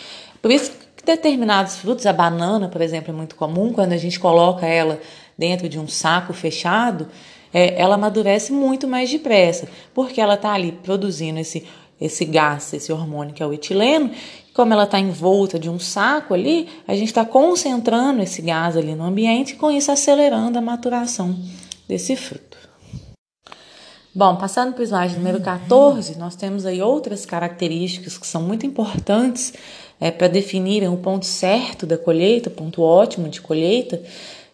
Por 0.40 0.50
isso 0.50 0.72
determinados 1.04 1.76
frutos, 1.76 2.06
a 2.06 2.12
banana, 2.12 2.68
por 2.68 2.80
exemplo, 2.80 3.12
é 3.12 3.16
muito 3.16 3.36
comum, 3.36 3.72
quando 3.72 3.92
a 3.92 3.96
gente 3.96 4.18
coloca 4.18 4.66
ela 4.66 5.00
dentro 5.36 5.68
de 5.68 5.78
um 5.78 5.88
saco 5.88 6.32
fechado, 6.32 7.08
é, 7.52 7.80
ela 7.80 7.94
amadurece 7.94 8.52
muito 8.52 8.86
mais 8.86 9.10
depressa, 9.10 9.68
porque 9.94 10.20
ela 10.20 10.34
está 10.34 10.52
ali 10.52 10.72
produzindo 10.72 11.38
esse, 11.40 11.66
esse 12.00 12.24
gás, 12.24 12.72
esse 12.72 12.92
hormônio 12.92 13.34
que 13.34 13.42
é 13.42 13.46
o 13.46 13.52
etileno, 13.52 14.10
como 14.54 14.72
ela 14.72 14.84
está 14.84 14.98
envolta 14.98 15.58
de 15.58 15.70
um 15.70 15.78
saco 15.78 16.34
ali, 16.34 16.68
a 16.86 16.94
gente 16.94 17.08
está 17.08 17.24
concentrando 17.24 18.22
esse 18.22 18.42
gás 18.42 18.76
ali 18.76 18.94
no 18.94 19.04
ambiente 19.04 19.54
e 19.54 19.56
com 19.56 19.70
isso 19.70 19.90
acelerando 19.90 20.58
a 20.58 20.62
maturação 20.62 21.36
desse 21.88 22.14
fruto. 22.16 22.59
Bom, 24.12 24.34
passando 24.34 24.72
para 24.72 24.82
o 24.82 24.84
slide 24.84 25.14
número 25.14 25.40
14, 25.40 26.18
nós 26.18 26.34
temos 26.34 26.66
aí 26.66 26.82
outras 26.82 27.24
características 27.24 28.18
que 28.18 28.26
são 28.26 28.42
muito 28.42 28.66
importantes 28.66 29.54
é, 30.00 30.10
para 30.10 30.26
definirem 30.26 30.88
o 30.88 30.96
ponto 30.96 31.24
certo 31.24 31.86
da 31.86 31.96
colheita, 31.96 32.50
ponto 32.50 32.82
ótimo 32.82 33.28
de 33.28 33.40
colheita. 33.40 34.02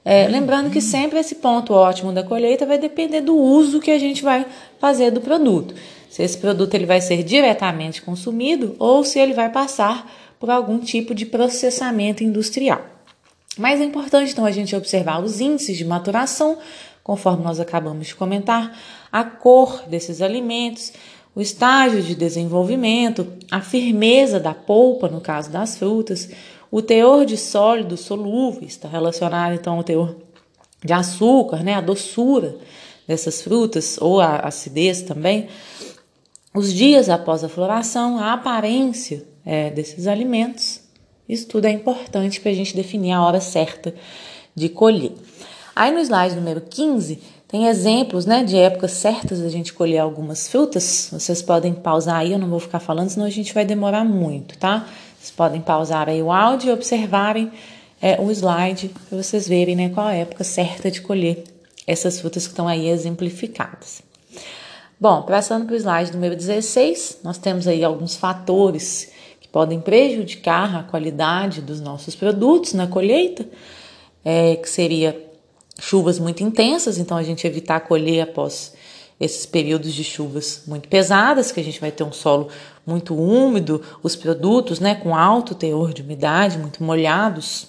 É, 0.04 0.28
lembrando 0.28 0.70
que 0.70 0.80
sempre 0.82 1.18
esse 1.18 1.36
ponto 1.36 1.72
ótimo 1.72 2.12
da 2.12 2.22
colheita 2.22 2.66
vai 2.66 2.78
depender 2.78 3.22
do 3.22 3.34
uso 3.34 3.80
que 3.80 3.90
a 3.90 3.98
gente 3.98 4.22
vai 4.22 4.44
fazer 4.78 5.10
do 5.10 5.22
produto. 5.22 5.74
Se 6.10 6.22
esse 6.22 6.36
produto 6.36 6.74
ele 6.74 6.84
vai 6.84 7.00
ser 7.00 7.22
diretamente 7.22 8.02
consumido 8.02 8.76
ou 8.78 9.04
se 9.04 9.18
ele 9.18 9.32
vai 9.32 9.50
passar 9.50 10.06
por 10.38 10.50
algum 10.50 10.78
tipo 10.78 11.14
de 11.14 11.24
processamento 11.24 12.22
industrial. 12.22 12.82
Mas 13.56 13.80
é 13.80 13.84
importante 13.84 14.32
então 14.32 14.44
a 14.44 14.50
gente 14.50 14.76
observar 14.76 15.22
os 15.22 15.40
índices 15.40 15.78
de 15.78 15.84
maturação, 15.84 16.58
conforme 17.02 17.42
nós 17.42 17.58
acabamos 17.58 18.08
de 18.08 18.14
comentar, 18.14 18.78
a 19.16 19.24
cor 19.24 19.84
desses 19.88 20.20
alimentos, 20.20 20.92
o 21.34 21.40
estágio 21.40 22.02
de 22.02 22.14
desenvolvimento, 22.14 23.26
a 23.50 23.62
firmeza 23.62 24.38
da 24.38 24.52
polpa, 24.52 25.08
no 25.08 25.22
caso 25.22 25.50
das 25.50 25.78
frutas, 25.78 26.28
o 26.70 26.82
teor 26.82 27.24
de 27.24 27.38
sólidos 27.38 28.00
solúveis, 28.00 28.72
está 28.72 28.86
relacionado 28.86 29.54
então 29.54 29.78
ao 29.78 29.82
teor 29.82 30.16
de 30.84 30.92
açúcar, 30.92 31.62
né, 31.62 31.72
a 31.72 31.80
doçura 31.80 32.58
dessas 33.08 33.40
frutas, 33.40 33.96
ou 34.02 34.20
a 34.20 34.36
acidez 34.40 35.00
também, 35.00 35.48
os 36.52 36.70
dias 36.70 37.08
após 37.08 37.42
a 37.42 37.48
floração, 37.48 38.18
a 38.18 38.34
aparência 38.34 39.24
é, 39.46 39.70
desses 39.70 40.06
alimentos. 40.06 40.82
Isso 41.26 41.46
tudo 41.46 41.64
é 41.64 41.70
importante 41.70 42.38
para 42.38 42.50
a 42.50 42.54
gente 42.54 42.76
definir 42.76 43.12
a 43.12 43.22
hora 43.22 43.40
certa 43.40 43.94
de 44.54 44.68
colher. 44.68 45.12
Aí 45.74 45.90
no 45.90 46.00
slide 46.00 46.36
número 46.36 46.60
15 46.60 47.35
tem 47.48 47.68
exemplos 47.68 48.26
né, 48.26 48.42
de 48.42 48.56
épocas 48.56 48.90
certas 48.92 49.40
da 49.40 49.48
gente 49.48 49.72
colher 49.72 49.98
algumas 49.98 50.48
frutas. 50.48 51.10
Vocês 51.12 51.40
podem 51.40 51.72
pausar 51.72 52.16
aí, 52.16 52.32
eu 52.32 52.38
não 52.38 52.48
vou 52.48 52.58
ficar 52.58 52.80
falando, 52.80 53.08
senão 53.08 53.26
a 53.26 53.30
gente 53.30 53.54
vai 53.54 53.64
demorar 53.64 54.04
muito, 54.04 54.58
tá? 54.58 54.88
Vocês 55.18 55.30
podem 55.30 55.60
pausar 55.60 56.08
aí 56.08 56.20
o 56.20 56.32
áudio 56.32 56.70
e 56.70 56.72
observarem 56.72 57.52
é, 58.02 58.20
o 58.20 58.30
slide 58.30 58.90
para 59.08 59.22
vocês 59.22 59.48
verem 59.48 59.76
né, 59.76 59.90
qual 59.90 60.06
a 60.06 60.14
época 60.14 60.42
certa 60.42 60.90
de 60.90 61.00
colher 61.00 61.44
essas 61.86 62.20
frutas 62.20 62.46
que 62.46 62.52
estão 62.52 62.66
aí 62.66 62.88
exemplificadas. 62.88 64.02
Bom, 64.98 65.22
passando 65.22 65.66
para 65.66 65.74
o 65.74 65.76
slide 65.76 66.12
número 66.12 66.34
16, 66.34 67.20
nós 67.22 67.38
temos 67.38 67.68
aí 67.68 67.84
alguns 67.84 68.16
fatores 68.16 69.12
que 69.40 69.46
podem 69.46 69.80
prejudicar 69.80 70.74
a 70.74 70.82
qualidade 70.82 71.60
dos 71.60 71.80
nossos 71.80 72.16
produtos 72.16 72.72
na 72.72 72.88
colheita, 72.88 73.46
é, 74.24 74.56
que 74.56 74.68
seria 74.68 75.25
chuvas 75.78 76.18
muito 76.18 76.42
intensas, 76.42 76.98
então 76.98 77.16
a 77.16 77.22
gente 77.22 77.46
evitar 77.46 77.80
colher 77.80 78.22
após 78.22 78.74
esses 79.18 79.46
períodos 79.46 79.94
de 79.94 80.04
chuvas 80.04 80.62
muito 80.66 80.88
pesadas, 80.88 81.50
que 81.50 81.60
a 81.60 81.64
gente 81.64 81.80
vai 81.80 81.90
ter 81.90 82.04
um 82.04 82.12
solo 82.12 82.48
muito 82.86 83.16
úmido, 83.16 83.82
os 84.02 84.14
produtos 84.14 84.78
né, 84.78 84.94
com 84.94 85.16
alto 85.16 85.54
teor 85.54 85.92
de 85.92 86.02
umidade, 86.02 86.58
muito 86.58 86.82
molhados. 86.82 87.68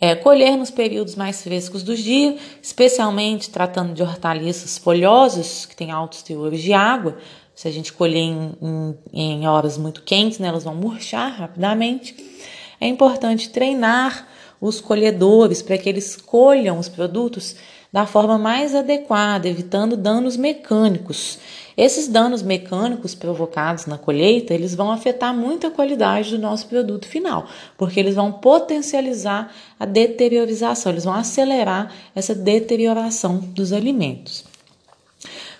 É, 0.00 0.14
colher 0.14 0.56
nos 0.56 0.70
períodos 0.70 1.14
mais 1.14 1.42
frescos 1.42 1.82
do 1.82 1.96
dia, 1.96 2.36
especialmente 2.62 3.48
tratando 3.50 3.94
de 3.94 4.02
hortaliças 4.02 4.76
folhosas, 4.76 5.64
que 5.64 5.76
têm 5.76 5.90
altos 5.90 6.22
teores 6.22 6.60
de 6.62 6.72
água. 6.72 7.16
Se 7.54 7.66
a 7.66 7.70
gente 7.70 7.92
colher 7.92 8.20
em, 8.20 8.54
em, 8.60 8.96
em 9.12 9.48
horas 9.48 9.78
muito 9.78 10.02
quentes, 10.02 10.38
né, 10.38 10.48
elas 10.48 10.64
vão 10.64 10.74
murchar 10.74 11.32
rapidamente. 11.32 12.14
É 12.78 12.86
importante 12.86 13.48
treinar 13.48 14.28
os 14.60 14.80
colhedores 14.80 15.62
para 15.62 15.78
que 15.78 15.88
eles 15.88 16.16
colham 16.16 16.78
os 16.78 16.88
produtos 16.88 17.56
da 17.92 18.04
forma 18.04 18.36
mais 18.36 18.74
adequada, 18.74 19.48
evitando 19.48 19.96
danos 19.96 20.36
mecânicos. 20.36 21.38
Esses 21.76 22.08
danos 22.08 22.42
mecânicos 22.42 23.14
provocados 23.14 23.86
na 23.86 23.96
colheita, 23.96 24.52
eles 24.52 24.74
vão 24.74 24.90
afetar 24.90 25.34
muito 25.34 25.66
a 25.66 25.70
qualidade 25.70 26.30
do 26.30 26.38
nosso 26.38 26.66
produto 26.66 27.06
final, 27.06 27.46
porque 27.76 28.00
eles 28.00 28.14
vão 28.14 28.32
potencializar 28.32 29.52
a 29.78 29.84
deteriorização, 29.84 30.92
eles 30.92 31.04
vão 31.04 31.14
acelerar 31.14 31.92
essa 32.14 32.34
deterioração 32.34 33.38
dos 33.38 33.72
alimentos. 33.72 34.44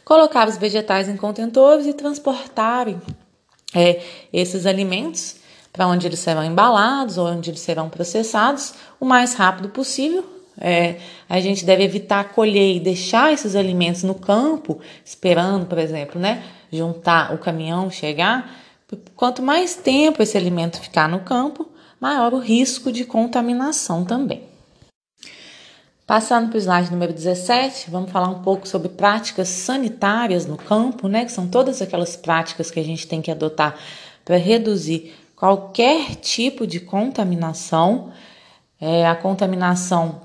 Colocar 0.04 0.48
os 0.48 0.56
vegetais 0.56 1.08
em 1.08 1.16
contentores 1.16 1.86
e 1.86 1.92
transportarem 1.92 3.00
é, 3.74 4.00
esses 4.32 4.66
alimentos 4.66 5.36
para 5.76 5.86
onde 5.86 6.06
eles 6.06 6.18
serão 6.18 6.42
embalados 6.42 7.18
ou 7.18 7.26
onde 7.26 7.50
eles 7.50 7.60
serão 7.60 7.90
processados 7.90 8.72
o 8.98 9.04
mais 9.04 9.34
rápido 9.34 9.68
possível. 9.68 10.24
É, 10.58 10.96
a 11.28 11.38
gente 11.38 11.66
deve 11.66 11.84
evitar 11.84 12.30
colher 12.30 12.76
e 12.76 12.80
deixar 12.80 13.30
esses 13.30 13.54
alimentos 13.54 14.02
no 14.02 14.14
campo, 14.14 14.80
esperando, 15.04 15.66
por 15.66 15.76
exemplo, 15.76 16.18
né, 16.18 16.42
juntar 16.72 17.34
o 17.34 17.38
caminhão 17.38 17.90
chegar. 17.90 18.50
Quanto 19.14 19.42
mais 19.42 19.76
tempo 19.76 20.22
esse 20.22 20.36
alimento 20.36 20.80
ficar 20.80 21.10
no 21.10 21.20
campo, 21.20 21.68
maior 22.00 22.32
o 22.32 22.38
risco 22.38 22.90
de 22.90 23.04
contaminação 23.04 24.02
também. 24.02 24.44
Passando 26.06 26.48
para 26.48 26.56
o 26.56 26.60
slide 26.60 26.90
número 26.90 27.12
17, 27.12 27.90
vamos 27.90 28.10
falar 28.10 28.28
um 28.28 28.40
pouco 28.40 28.66
sobre 28.66 28.88
práticas 28.88 29.48
sanitárias 29.48 30.46
no 30.46 30.56
campo, 30.56 31.08
né? 31.08 31.24
Que 31.24 31.32
são 31.32 31.48
todas 31.48 31.82
aquelas 31.82 32.16
práticas 32.16 32.70
que 32.70 32.78
a 32.78 32.84
gente 32.84 33.08
tem 33.08 33.20
que 33.20 33.30
adotar 33.30 33.76
para 34.24 34.36
reduzir 34.36 35.12
qualquer 35.36 36.16
tipo 36.16 36.66
de 36.66 36.80
contaminação, 36.80 38.10
é, 38.80 39.06
a 39.06 39.14
contaminação 39.14 40.22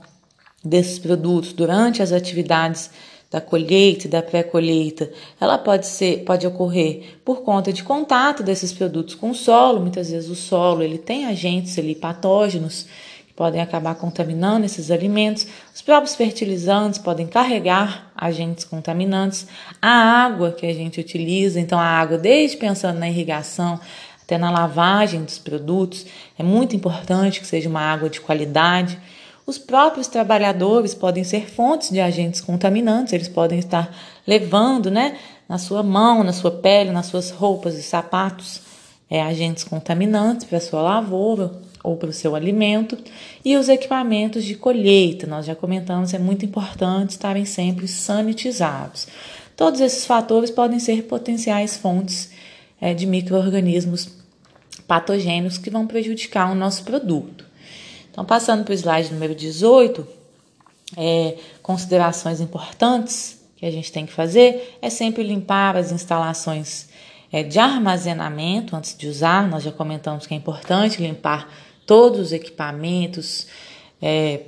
desses 0.63 0.97
produtos 0.97 1.52
durante 1.52 2.02
as 2.02 2.13
atividades 2.13 2.89
da 3.30 3.39
colheita 3.39 4.08
e 4.08 4.10
da 4.10 4.21
pré-colheita, 4.21 5.10
ela 5.39 5.58
pode 5.58 5.88
ser, 5.88 6.24
pode 6.26 6.45
ocorrer 6.45 7.19
por 7.24 7.43
conta 7.43 7.71
de 7.71 7.82
contato 7.82 8.43
desses 8.43 8.74
produtos 8.74 9.15
com 9.15 9.30
o 9.30 9.36
solo. 9.36 9.80
Muitas 9.80 10.12
vezes 10.12 10.30
o 10.30 10.36
solo 10.36 10.84
ele 10.84 10.97
tem 10.97 11.26
agentes 11.26 11.80
ali 11.80 11.95
patógenos 11.95 12.88
que 13.26 13.34
podem 13.34 13.62
acabar 13.62 13.95
contaminando 13.95 14.65
esses 14.65 14.91
alimentos. 14.91 15.47
Os 15.74 15.82
próprios 15.82 16.13
fertilizantes 16.13 17.00
podem 17.00 17.26
carregar 17.26 18.12
agentes 18.17 18.65
contaminantes. 18.65 19.47
A 19.82 20.26
água 20.26 20.52
que 20.52 20.65
a 20.65 20.74
gente 20.74 21.00
utiliza, 21.00 21.58
então 21.58 21.80
a 21.80 21.86
água, 21.86 22.17
desde 22.17 22.58
pensando 22.58 23.00
na 23.00 23.08
irrigação 23.08 23.80
até 24.32 24.38
na 24.38 24.50
lavagem 24.50 25.24
dos 25.26 25.38
produtos. 25.38 26.06
É 26.39 26.44
muito 26.44 26.74
importante 26.74 27.41
que 27.41 27.48
seja 27.48 27.67
uma 27.67 27.82
água 27.82 28.10
de 28.10 28.22
qualidade. 28.22 28.98
Os 29.46 29.58
próprios 29.58 30.08
trabalhadores 30.08 30.94
podem 30.94 31.26
ser 31.26 31.50
fontes 31.50 31.89
de 31.89 32.00
agentes 32.00 32.39
contaminantes, 32.39 33.12
eles 33.12 33.28
podem 33.28 33.60
estar 33.60 33.94
levando 34.26 34.89
né, 34.89 35.17
na 35.50 35.58
sua 35.58 35.84
mão, 35.84 36.24
na 36.24 36.32
sua 36.32 36.52
pele, 36.52 36.91
nas 36.91 37.08
suas 37.08 37.32
roupas 37.32 37.76
e 37.76 37.84
sapatos 37.84 38.62
é, 39.10 39.22
agentes 39.22 39.65
contaminantes 39.65 40.46
para 40.46 40.60
a 40.60 40.62
sua 40.62 40.82
lavoura 40.82 41.52
ou 41.84 41.98
para 41.98 42.10
o 42.10 42.13
seu 42.13 42.34
alimento. 42.34 42.98
E 43.44 43.58
os 43.58 43.67
equipamentos 43.67 44.46
de 44.46 44.56
colheita, 44.56 45.28
nós 45.28 45.46
já 45.46 45.56
comentamos, 45.56 46.13
é 46.13 46.20
muito 46.20 46.46
importante 46.46 47.10
estarem 47.10 47.44
sempre 47.44 47.86
sanitizados. 47.89 49.08
Todos 49.58 49.82
esses 49.82 50.06
fatores 50.06 50.50
podem 50.50 50.80
ser 50.80 51.04
potenciais 51.04 51.76
fontes 51.76 52.32
é, 52.80 52.94
de 52.94 53.06
micro-organismos 53.06 54.20
patogênios 54.91 55.58
que 55.58 55.69
vão 55.69 55.88
prejudicar 55.88 56.51
o 56.51 56.56
nosso 56.56 56.84
produto. 56.84 57.45
Então, 58.12 58.25
passando 58.25 58.65
para 58.65 58.73
o 58.73 58.75
slide 58.75 59.13
número 59.13 59.34
18, 59.34 60.06
é, 60.97 61.38
considerações 61.63 62.41
importantes 62.41 63.41
que 63.56 63.65
a 63.65 63.71
gente 63.71 63.89
tem 63.89 64.06
que 64.06 64.12
fazer 64.12 64.77
é 64.82 64.89
sempre 64.89 65.23
limpar 65.23 65.77
as 65.77 65.93
instalações 65.93 66.89
é, 67.32 67.41
de 67.41 67.58
armazenamento 67.58 68.75
antes 68.75 68.97
de 68.97 69.08
usar. 69.08 69.47
Nós 69.47 69.63
já 69.63 69.71
comentamos 69.71 70.27
que 70.27 70.34
é 70.34 70.38
importante 70.38 71.01
limpar 71.01 71.49
todos 71.86 72.19
os 72.19 72.34
equipamentos, 72.34 73.47
é, 74.01 74.41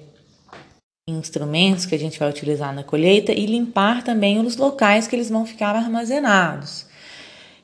instrumentos 1.07 1.85
que 1.85 1.95
a 1.95 1.99
gente 1.99 2.19
vai 2.19 2.29
utilizar 2.29 2.75
na 2.75 2.83
colheita 2.83 3.31
e 3.31 3.45
limpar 3.45 4.03
também 4.03 4.41
os 4.45 4.57
locais 4.57 5.07
que 5.07 5.15
eles 5.15 5.29
vão 5.29 5.45
ficar 5.45 5.73
armazenados. 5.73 6.85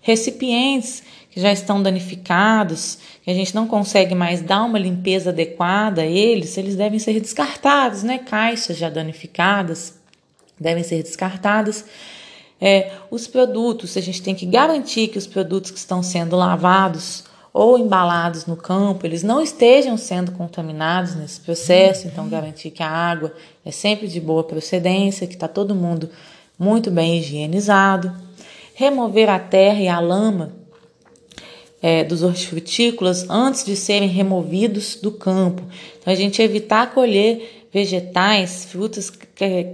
Recipientes 0.02 1.04
que 1.30 1.39
já 1.39 1.52
estão 1.52 1.82
danificados, 1.82 2.98
que 3.24 3.30
a 3.30 3.34
gente 3.34 3.54
não 3.54 3.68
consegue 3.68 4.15
mais 4.15 4.42
dar 4.42 4.63
uma 4.63 4.80
limpeza 4.80 5.30
adequada 5.30 6.02
a 6.02 6.06
eles, 6.06 6.58
eles 6.58 6.76
devem 6.76 6.98
ser 6.98 7.20
descartados, 7.20 8.04
né? 8.04 8.18
Caixas 8.18 8.78
já 8.78 8.89
danificadas 8.89 10.00
devem 10.60 10.84
ser 10.84 11.02
descartadas. 11.04 11.86
É, 12.60 12.92
os 13.10 13.26
produtos, 13.28 13.96
a 13.96 14.02
gente 14.02 14.22
tem 14.22 14.36
que 14.36 14.46
garantir 14.46 15.08
que 15.08 15.18
os 15.18 15.26
produtos 15.26 15.72
que 15.72 15.78
estão 15.78 16.04
sendo 16.04 16.36
lavados 16.36 17.24
ou 17.54 17.80
embalados 17.80 18.46
no 18.46 18.56
campo, 18.56 19.06
eles 19.06 19.24
não 19.24 19.42
estejam 19.42 19.98
sendo 19.98 20.32
contaminados 20.34 21.15
nesse 21.15 21.39
processo, 21.39 22.08
então 22.08 22.28
garantir 22.28 22.70
que 22.72 22.84
a 22.84 22.89
água 22.89 23.34
é 23.65 23.72
sempre 23.72 24.08
de 24.08 24.20
boa 24.20 24.44
procedência, 24.44 25.26
que 25.26 25.34
está 25.34 25.48
todo 25.48 25.74
mundo 25.74 26.10
muito 26.58 26.92
bem 26.92 27.18
higienizado. 27.18 28.13
Remover 28.76 29.30
a 29.30 29.39
terra 29.39 29.80
e 29.80 29.88
a 29.88 30.00
lama 30.00 30.59
é, 31.82 32.04
dos 32.04 32.24
hortifrutícolas 32.24 33.30
antes 33.30 33.65
de 33.65 33.76
serem 33.76 34.10
removidos 34.10 34.96
do 34.96 35.12
campo. 35.12 35.63
Então, 36.00 36.12
a 36.12 36.15
gente 36.15 36.42
evitar 36.42 36.94
colher 36.94 37.68
vegetais, 37.72 38.65
frutas 38.65 39.10
que, 39.10 39.68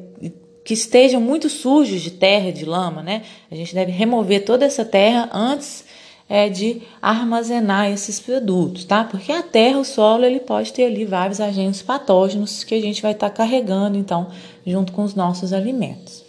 que 0.63 0.73
estejam 0.73 1.21
muito 1.21 1.49
sujos 1.49 2.01
de 2.01 2.11
terra, 2.11 2.51
de 2.51 2.65
lama, 2.65 3.01
né? 3.01 3.23
A 3.51 3.55
gente 3.55 3.73
deve 3.73 3.91
remover 3.91 4.43
toda 4.43 4.65
essa 4.65 4.83
terra 4.83 5.29
antes 5.33 5.85
é, 6.27 6.49
de 6.49 6.81
armazenar 7.01 7.89
esses 7.91 8.19
produtos, 8.19 8.83
tá? 8.83 9.03
Porque 9.03 9.31
a 9.31 9.43
terra, 9.43 9.79
o 9.79 9.85
solo, 9.85 10.25
ele 10.25 10.39
pode 10.39 10.73
ter 10.73 10.85
ali 10.85 11.05
vários 11.05 11.39
agentes 11.39 11.81
patógenos 11.81 12.63
que 12.63 12.75
a 12.75 12.81
gente 12.81 13.01
vai 13.01 13.11
estar 13.11 13.29
tá 13.29 13.35
carregando, 13.35 13.97
então, 13.97 14.27
junto 14.65 14.91
com 14.91 15.03
os 15.03 15.13
nossos 15.13 15.53
alimentos. 15.53 16.24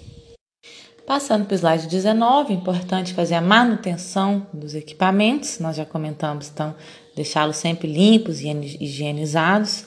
Passando 1.07 1.47
para 1.47 1.55
o 1.55 1.57
slide 1.57 1.87
19, 1.87 2.53
importante 2.53 3.15
fazer 3.15 3.37
a 3.37 3.41
manutenção 3.41 4.45
dos 4.53 4.75
equipamentos, 4.75 5.61
nós 5.61 5.77
já 5.77 5.85
comentamos, 5.85 6.51
então, 6.53 6.75
deixá-los 7.15 7.59
sempre 7.59 7.87
limpos 7.87 8.41
e 8.41 8.49
higienizados. 8.81 9.85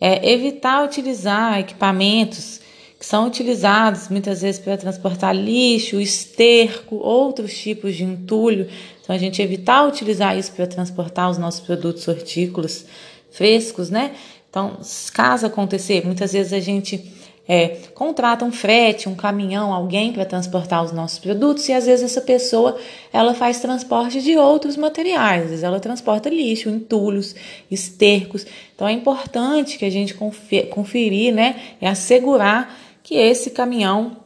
É, 0.00 0.30
evitar 0.30 0.84
utilizar 0.84 1.58
equipamentos 1.58 2.60
que 3.00 3.04
são 3.04 3.26
utilizados 3.26 4.08
muitas 4.08 4.42
vezes 4.42 4.60
para 4.60 4.76
transportar 4.76 5.34
lixo, 5.34 6.00
esterco, 6.00 6.94
outros 6.94 7.58
tipos 7.58 7.96
de 7.96 8.04
entulho. 8.04 8.68
Então, 9.02 9.16
a 9.16 9.18
gente 9.18 9.42
evitar 9.42 9.88
utilizar 9.88 10.38
isso 10.38 10.52
para 10.52 10.68
transportar 10.68 11.28
os 11.28 11.36
nossos 11.36 11.60
produtos 11.60 12.06
hortícolas 12.06 12.86
frescos, 13.32 13.90
né? 13.90 14.14
Então, 14.48 14.78
caso 15.12 15.46
acontecer, 15.46 16.06
muitas 16.06 16.32
vezes 16.32 16.52
a 16.52 16.60
gente 16.60 17.17
é, 17.48 17.78
contrata 17.94 18.44
um 18.44 18.52
frete, 18.52 19.08
um 19.08 19.14
caminhão, 19.14 19.72
alguém 19.72 20.12
para 20.12 20.26
transportar 20.26 20.84
os 20.84 20.92
nossos 20.92 21.18
produtos 21.18 21.66
e 21.66 21.72
às 21.72 21.86
vezes 21.86 22.04
essa 22.04 22.20
pessoa 22.20 22.76
ela 23.10 23.32
faz 23.32 23.58
transporte 23.58 24.20
de 24.20 24.36
outros 24.36 24.76
materiais, 24.76 25.44
às 25.44 25.48
vezes 25.48 25.64
ela 25.64 25.80
transporta 25.80 26.28
lixo, 26.28 26.68
entulhos, 26.68 27.34
estercos. 27.70 28.46
Então 28.74 28.86
é 28.86 28.92
importante 28.92 29.78
que 29.78 29.86
a 29.86 29.90
gente 29.90 30.14
conferir, 30.14 31.32
né, 31.32 31.56
e 31.80 31.86
assegurar 31.86 32.78
que 33.02 33.14
esse 33.14 33.50
caminhão, 33.50 34.18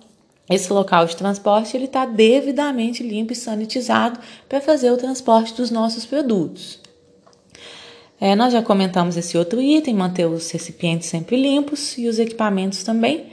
esse 0.51 0.73
local 0.73 1.07
de 1.07 1.17
transporte, 1.17 1.77
ele 1.77 1.85
está 1.85 2.05
devidamente 2.05 3.05
limpo 3.05 3.33
e 3.33 3.37
sanitizado 3.37 4.19
para 4.49 4.61
fazer 4.61 4.91
o 4.91 4.97
transporte 4.97 5.55
dos 5.55 5.71
nossos 5.71 6.05
produtos. 6.05 6.82
É, 8.25 8.37
nós 8.37 8.53
já 8.53 8.63
comentamos 8.63 9.17
esse 9.17 9.37
outro 9.37 9.61
item, 9.61 9.95
manter 9.95 10.27
os 10.27 10.49
recipientes 10.49 11.09
sempre 11.09 11.35
limpos 11.35 11.99
e 11.99 12.07
os 12.07 12.21
equipamentos 12.21 12.85
também. 12.85 13.27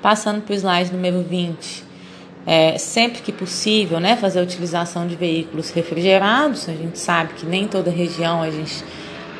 Passando 0.00 0.40
para 0.40 0.54
o 0.54 0.56
slide 0.56 0.90
número 0.94 1.20
20, 1.20 1.84
é, 2.46 2.78
sempre 2.78 3.20
que 3.20 3.30
possível, 3.32 4.00
né, 4.00 4.16
fazer 4.16 4.40
a 4.40 4.42
utilização 4.42 5.06
de 5.06 5.14
veículos 5.14 5.68
refrigerados. 5.72 6.70
A 6.70 6.72
gente 6.72 6.98
sabe 6.98 7.34
que 7.34 7.44
nem 7.44 7.68
toda 7.68 7.90
região 7.90 8.40
a 8.40 8.50
gente 8.50 8.82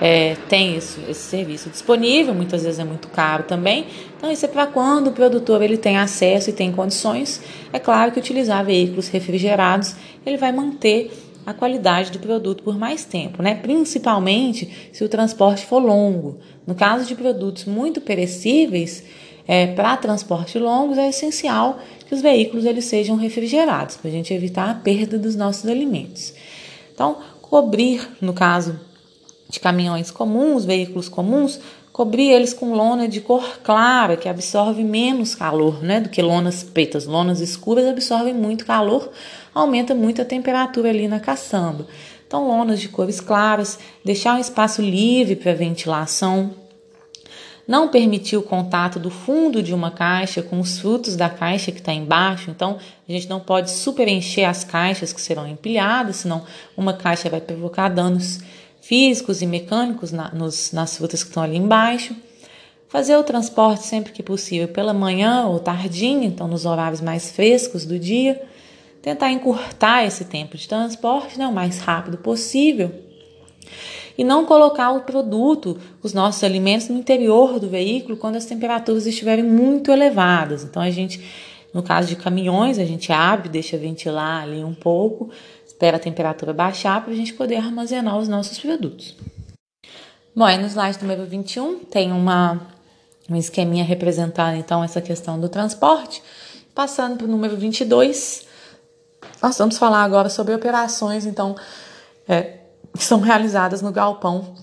é, 0.03 0.37
tem 0.51 0.77
esse, 0.77 1.01
esse, 1.09 1.23
serviço 1.23 1.71
disponível, 1.71 2.35
muitas 2.35 2.62
vezes 2.62 2.79
é 2.79 2.85
muito 2.85 3.09
caro 3.09 3.45
também. 3.45 3.87
Então, 4.19 4.31
isso 4.31 4.45
é 4.45 4.49
para 4.49 4.66
quando 4.66 5.07
o 5.07 5.12
produtor 5.12 5.62
ele 5.62 5.79
tem 5.79 5.97
acesso 5.97 6.51
e 6.51 6.53
tem 6.53 6.71
condições. 6.71 7.40
É 7.73 7.79
claro 7.79 8.12
que 8.12 8.19
utilizar 8.19 8.62
veículos 8.62 9.09
refrigerados 9.09 9.97
ele 10.27 10.37
vai 10.37 10.53
manter 10.53 11.11
a 11.46 11.54
qualidade 11.54 12.11
do 12.11 12.18
produto 12.18 12.64
por 12.64 12.76
mais 12.76 13.04
tempo, 13.04 13.40
né? 13.40 13.54
principalmente 13.54 14.90
se 14.92 15.04
o 15.04 15.09
transporte 15.09 15.64
for 15.64 15.78
longo. 15.78 16.38
No 16.66 16.74
caso 16.74 17.06
de 17.06 17.14
produtos 17.14 17.64
muito 17.64 18.00
perecíveis, 18.00 19.04
é, 19.46 19.68
para 19.68 19.96
transporte 19.96 20.59
longos 20.59 20.98
é 20.98 21.09
essencial 21.09 21.78
que 22.09 22.14
os 22.14 22.20
veículos 22.20 22.64
eles 22.64 22.85
sejam 22.87 23.16
refrigerados, 23.16 23.96
para 23.96 24.11
a 24.11 24.12
gente 24.12 24.35
evitar 24.35 24.68
a 24.70 24.74
perda 24.74 25.16
dos 25.16 25.37
nossos 25.37 25.70
alimentos. 25.70 26.35
Então, 26.92 27.18
cobrir, 27.40 28.09
no 28.20 28.32
caso 28.32 28.78
de 29.48 29.61
caminhões 29.61 30.11
comuns, 30.11 30.64
veículos 30.64 31.09
comuns, 31.09 31.61
cobrir 31.92 32.30
eles 32.30 32.52
com 32.52 32.74
lona 32.74 33.09
de 33.09 33.20
cor 33.20 33.61
clara, 33.62 34.16
que 34.16 34.28
absorve 34.28 34.82
menos 34.82 35.35
calor, 35.35 35.82
né, 35.82 36.00
do 36.00 36.09
que 36.09 36.20
lonas 36.20 36.62
pretas. 36.62 37.06
Lonas 37.06 37.40
escuras 37.40 37.87
absorvem 37.87 38.35
muito 38.35 38.66
calor, 38.66 39.11
aumenta 39.61 39.95
muito 39.95 40.21
a 40.21 40.25
temperatura 40.25 40.90
ali 40.90 41.09
na 41.09 41.19
caçamba. 41.19 41.87
Então, 42.27 42.47
lonas 42.47 42.79
de 42.79 42.88
cores 42.88 43.21
claras, 43.21 43.79
deixar 44.05 44.37
um 44.37 44.38
espaço 44.38 44.83
livre 44.83 45.35
para 45.35 45.55
ventilação, 45.55 46.55
não 47.66 47.88
permitir 47.88 48.37
o 48.37 48.42
contato 48.42 48.99
do 48.99 49.11
fundo 49.11 49.62
de 49.62 49.73
uma 49.73 49.90
caixa 49.90 50.42
com 50.42 50.61
os 50.61 50.79
frutos 50.79 51.16
da 51.16 51.31
caixa 51.31 51.73
que 51.73 51.79
está 51.79 51.92
embaixo. 51.92 52.51
Então, 52.51 52.79
a 53.09 53.12
gente 53.12 53.29
não 53.31 53.40
pode 53.40 53.71
superencher 53.71 54.47
as 54.47 54.62
caixas 54.62 55.11
que 55.12 55.21
serão 55.21 55.49
empilhadas, 55.49 56.16
senão 56.16 56.45
uma 56.77 56.92
caixa 56.92 57.31
vai 57.31 57.40
provocar 57.40 57.88
danos 57.88 58.40
físicos 58.83 59.40
e 59.40 59.47
mecânicos 59.47 60.12
na, 60.12 60.33
nos, 60.33 60.71
nas 60.73 60.99
frutas 60.99 61.23
que 61.23 61.31
estão 61.31 61.42
ali 61.42 61.57
embaixo. 61.57 62.14
Fazer 62.88 63.16
o 63.16 63.25
transporte 63.25 63.85
sempre 63.85 64.12
que 64.12 64.23
possível 64.23 64.69
pela 64.69 64.92
manhã 64.92 65.47
ou 65.47 65.59
tardinha, 65.59 66.27
então 66.27 66.47
nos 66.47 66.66
horários 66.66 67.01
mais 67.01 67.31
frescos 67.31 67.87
do 67.87 67.99
dia. 67.99 68.40
Tentar 69.07 69.31
encurtar 69.31 70.05
esse 70.05 70.25
tempo 70.25 70.57
de 70.57 70.66
transporte 70.66 71.38
né, 71.38 71.47
o 71.47 71.53
mais 71.53 71.79
rápido 71.79 72.19
possível. 72.19 72.92
E 74.19 74.25
não 74.25 74.45
colocar 74.45 74.90
o 74.90 75.03
produto, 75.03 75.79
os 76.03 76.12
nossos 76.12 76.42
alimentos, 76.42 76.88
no 76.88 76.99
interior 76.99 77.61
do 77.61 77.69
veículo 77.69 78.16
quando 78.16 78.35
as 78.35 78.47
temperaturas 78.47 79.07
estiverem 79.07 79.45
muito 79.45 79.92
elevadas. 79.92 80.64
Então 80.64 80.83
a 80.83 80.90
gente, 80.90 81.23
no 81.73 81.83
caso 81.83 82.09
de 82.09 82.16
caminhões, 82.16 82.79
a 82.79 82.85
gente 82.85 83.12
abre, 83.12 83.49
deixa 83.49 83.77
ventilar 83.77 84.42
ali 84.42 84.64
um 84.64 84.75
pouco 84.75 85.31
espera 85.77 85.99
a 85.99 86.01
temperatura 86.01 86.55
baixar 86.55 87.03
para 87.03 87.12
a 87.12 87.16
gente 87.16 87.35
poder 87.35 87.57
armazenar 87.57 88.16
os 88.16 88.29
nossos 88.29 88.59
produtos. 88.59 89.14
Bom, 90.35 90.45
aí 90.45 90.57
no 90.57 90.66
slide 90.66 90.99
número 91.03 91.27
21 91.27 91.81
tem 91.81 92.12
uma, 92.12 92.66
um 93.29 93.37
esqueminha 93.37 93.85
representando 93.85 94.57
então 94.57 94.83
essa 94.83 95.03
questão 95.03 95.38
do 95.38 95.51
transporte. 95.51 96.23
Passando 96.75 97.19
para 97.19 97.27
o 97.27 97.31
número 97.31 97.57
22, 97.57 98.45
nós 99.42 99.57
vamos 99.59 99.79
falar 99.79 100.03
agora 100.03 100.29
sobre 100.29 100.55
operações 100.55 101.27
então 101.27 101.55
é, 102.29 102.59
que 102.96 103.05
são 103.05 103.20
realizadas 103.20 103.83
no 103.83 103.92
galpão, 103.92 104.55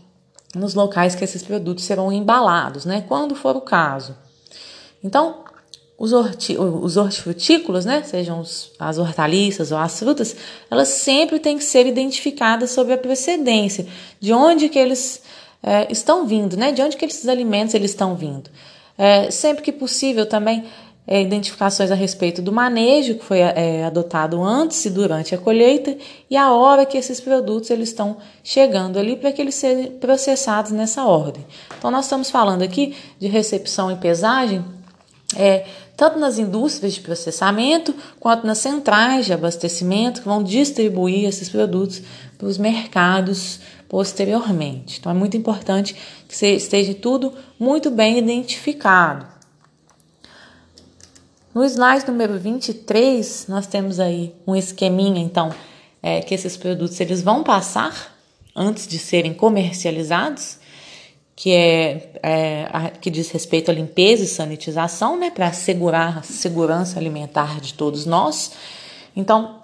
nos 0.56 0.74
locais 0.74 1.16
que 1.16 1.24
esses 1.24 1.44
produtos 1.44 1.84
serão 1.84 2.12
embalados, 2.12 2.86
né? 2.86 3.04
Quando 3.08 3.36
for 3.36 3.56
o 3.56 3.62
caso. 3.62 4.16
Então, 5.04 5.44
os, 5.98 6.12
horti 6.12 6.58
os 6.58 6.98
hortifrutícolas, 6.98 7.86
né, 7.86 8.04
sejam 8.04 8.40
os, 8.40 8.72
as 8.80 8.98
hortaliças 8.98 9.72
ou 9.72 9.78
as 9.78 9.98
frutas, 9.98 10.36
elas 10.70 10.90
sempre 10.90 11.40
têm 11.40 11.58
que 11.58 11.64
ser 11.64 11.86
identificadas 11.86 12.72
sobre 12.72 12.94
a 12.94 12.98
procedência, 12.98 13.88
de 14.20 14.34
onde 14.34 14.70
que 14.70 14.80
eles 14.80 15.22
é, 15.62 15.92
estão 15.92 16.26
vindo, 16.26 16.58
né, 16.58 16.72
de 16.72 16.82
onde 16.82 16.98
que 16.98 17.06
esses 17.06 17.28
alimentos 17.28 17.74
eles 17.74 17.92
estão 17.92 18.16
vindo. 18.16 18.50
É, 18.98 19.32
sempre 19.32 19.64
que 19.64 19.72
possível 19.72 20.26
também 20.26 20.66
é, 21.06 21.22
identificações 21.22 21.92
a 21.92 21.96
respeito 21.96 22.42
do 22.42 22.52
manejo 22.52 23.16
que 23.16 23.26
foi 23.26 23.40
é, 23.40 23.84
adotado 23.84 24.42
antes 24.42 24.86
e 24.86 24.90
durante 24.90 25.36
a 25.36 25.38
colheita 25.38 25.98
e 26.30 26.38
a 26.38 26.52
hora 26.52 26.86
que 26.86 26.98
esses 26.98 27.20
produtos 27.20 27.70
eles 27.70 27.90
estão 27.90 28.18
chegando 28.44 28.98
ali 28.98 29.16
para 29.16 29.32
que 29.32 29.42
eles 29.42 29.56
sejam 29.56 29.92
processados 30.00 30.72
nessa 30.72 31.06
ordem. 31.06 31.46
Então 31.78 31.92
nós 31.92 32.06
estamos 32.06 32.30
falando 32.30 32.62
aqui 32.62 32.96
de 33.20 33.28
recepção 33.28 33.92
e 33.92 33.96
pesagem 33.98 34.64
é, 35.36 35.66
tanto 35.96 36.20
nas 36.20 36.38
indústrias 36.38 36.94
de 36.94 37.02
processamento 37.02 37.94
quanto 38.20 38.48
nas 38.48 38.60
centrais 38.60 39.26
de 39.26 39.34
abastecimento 39.34 40.22
que 40.22 40.28
vão 40.28 40.42
distribuir 40.42 41.28
esses 41.28 41.50
produtos 41.50 42.02
para 42.38 42.48
os 42.48 42.58
mercados 42.58 43.60
posteriormente. 43.88 45.00
Então 45.00 45.12
é 45.12 45.16
muito 45.16 45.38
importante 45.38 45.96
que 46.28 46.46
esteja 46.48 46.94
tudo 46.96 47.34
muito 47.60 47.92
bem 47.92 48.18
identificado. 48.18 49.33
No 51.54 51.64
slide 51.64 52.08
número 52.08 52.38
23, 52.40 53.46
nós 53.48 53.68
temos 53.68 54.00
aí 54.00 54.34
um 54.48 54.56
esqueminha, 54.56 55.22
então, 55.22 55.52
é, 56.02 56.22
que 56.22 56.34
esses 56.34 56.58
produtos 56.58 57.00
eles 57.00 57.22
vão 57.22 57.44
passar 57.44 58.16
antes 58.56 58.88
de 58.88 58.98
serem 58.98 59.34
comercializados 59.34 60.58
que 61.36 61.52
é, 61.52 62.12
é 62.22 62.68
a, 62.72 62.90
que 62.90 63.10
diz 63.10 63.32
respeito 63.32 63.72
à 63.72 63.74
limpeza 63.74 64.24
e 64.24 64.28
sanitização, 64.28 65.18
né, 65.18 65.32
para 65.32 65.48
assegurar 65.48 66.20
a 66.20 66.22
segurança 66.22 67.00
alimentar 67.00 67.60
de 67.60 67.74
todos 67.74 68.06
nós. 68.06 68.52
Então, 69.16 69.64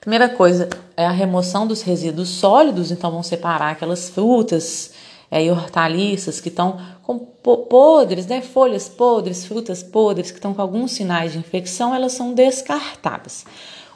Primeira 0.00 0.28
coisa 0.28 0.68
é 0.96 1.04
a 1.04 1.10
remoção 1.10 1.66
dos 1.66 1.82
resíduos 1.82 2.28
sólidos, 2.28 2.92
então 2.92 3.10
vão 3.10 3.22
separar 3.22 3.72
aquelas 3.72 4.08
frutas 4.08 4.92
é, 5.30 5.44
e 5.44 5.50
hortaliças 5.50 6.40
que 6.40 6.48
estão 6.48 6.80
com 7.02 7.18
podres, 7.18 8.26
né, 8.26 8.40
folhas 8.40 8.88
podres, 8.88 9.46
frutas 9.46 9.82
podres, 9.82 10.30
que 10.30 10.38
estão 10.38 10.54
com 10.54 10.62
alguns 10.62 10.92
sinais 10.92 11.32
de 11.32 11.38
infecção, 11.38 11.94
elas 11.94 12.12
são 12.12 12.34
descartadas. 12.34 13.44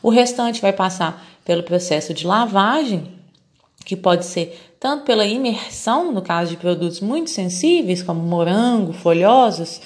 O 0.02 0.10
restante 0.10 0.60
vai 0.60 0.72
passar 0.72 1.24
pelo 1.44 1.62
processo 1.62 2.12
de 2.12 2.26
lavagem, 2.26 3.12
que 3.84 3.96
pode 3.96 4.24
ser 4.24 4.74
tanto 4.78 5.04
pela 5.04 5.26
imersão, 5.26 6.12
no 6.12 6.22
caso 6.22 6.50
de 6.50 6.56
produtos 6.56 7.00
muito 7.00 7.30
sensíveis, 7.30 8.02
como 8.02 8.20
morango, 8.20 8.92
folhosos, 8.92 9.80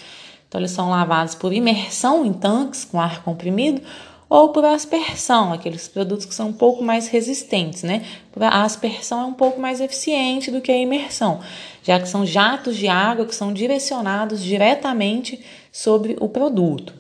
então 0.49 0.61
eles 0.61 0.71
são 0.71 0.89
lavados 0.89 1.35
por 1.35 1.53
imersão 1.53 2.25
em 2.25 2.33
tanques 2.33 2.85
com 2.85 3.01
ar 3.01 3.23
comprimido, 3.23 3.83
ou 4.29 4.49
por 4.49 4.65
aspersão, 4.65 5.53
aqueles 5.53 5.87
produtos 5.87 6.27
que 6.27 6.35
são 6.35 6.49
um 6.49 6.53
pouco 6.53 6.83
mais 6.83 7.07
resistentes, 7.07 7.85
né? 7.85 8.05
A 8.41 8.65
aspersão 8.65 9.21
é 9.21 9.25
um 9.25 9.33
pouco 9.33 9.61
mais 9.61 9.81
eficiente 9.81 10.51
do 10.51 10.61
que 10.61 10.73
a 10.73 10.77
imersão, 10.77 11.41
já 11.83 12.01
que 12.01 12.09
são 12.09 12.27
jatos 12.27 12.77
de 12.77 12.89
água 12.89 13.25
que 13.25 13.35
são 13.35 13.53
direcionados 13.53 14.43
diretamente 14.43 15.45
sobre 15.71 16.17
o 16.21 16.29
produto. 16.29 16.93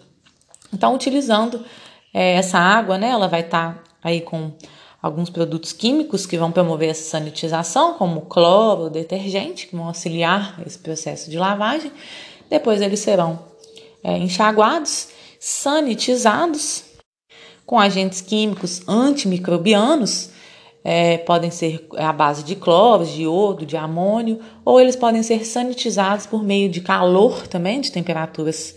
Então, 0.72 0.94
utilizando 0.94 1.64
é, 2.14 2.34
essa 2.34 2.58
água, 2.58 2.96
né, 2.96 3.08
ela 3.08 3.26
vai 3.26 3.40
estar 3.40 3.74
tá 3.74 3.82
aí 4.02 4.20
com 4.20 4.52
alguns 5.02 5.28
produtos 5.28 5.72
químicos 5.72 6.26
que 6.26 6.38
vão 6.38 6.52
promover 6.52 6.90
essa 6.90 7.10
sanitização, 7.10 7.94
como 7.94 8.22
cloro, 8.22 8.88
detergente, 8.88 9.66
que 9.66 9.76
vão 9.76 9.86
auxiliar 9.86 10.60
esse 10.64 10.78
processo 10.78 11.28
de 11.28 11.38
lavagem. 11.38 11.90
Depois 12.48 12.80
eles 12.80 13.00
serão 13.00 13.38
é, 14.02 14.16
enxaguados, 14.16 15.08
sanitizados 15.40 16.95
com 17.66 17.78
agentes 17.78 18.20
químicos 18.20 18.80
antimicrobianos, 18.88 20.30
é, 20.84 21.18
podem 21.18 21.50
ser 21.50 21.84
à 21.96 22.12
base 22.12 22.44
de 22.44 22.54
cloro, 22.54 23.04
de 23.04 23.22
iodo, 23.22 23.66
de 23.66 23.76
amônio, 23.76 24.38
ou 24.64 24.80
eles 24.80 24.94
podem 24.94 25.20
ser 25.20 25.44
sanitizados 25.44 26.26
por 26.26 26.44
meio 26.44 26.68
de 26.68 26.80
calor 26.80 27.48
também, 27.48 27.80
de 27.80 27.90
temperaturas 27.90 28.76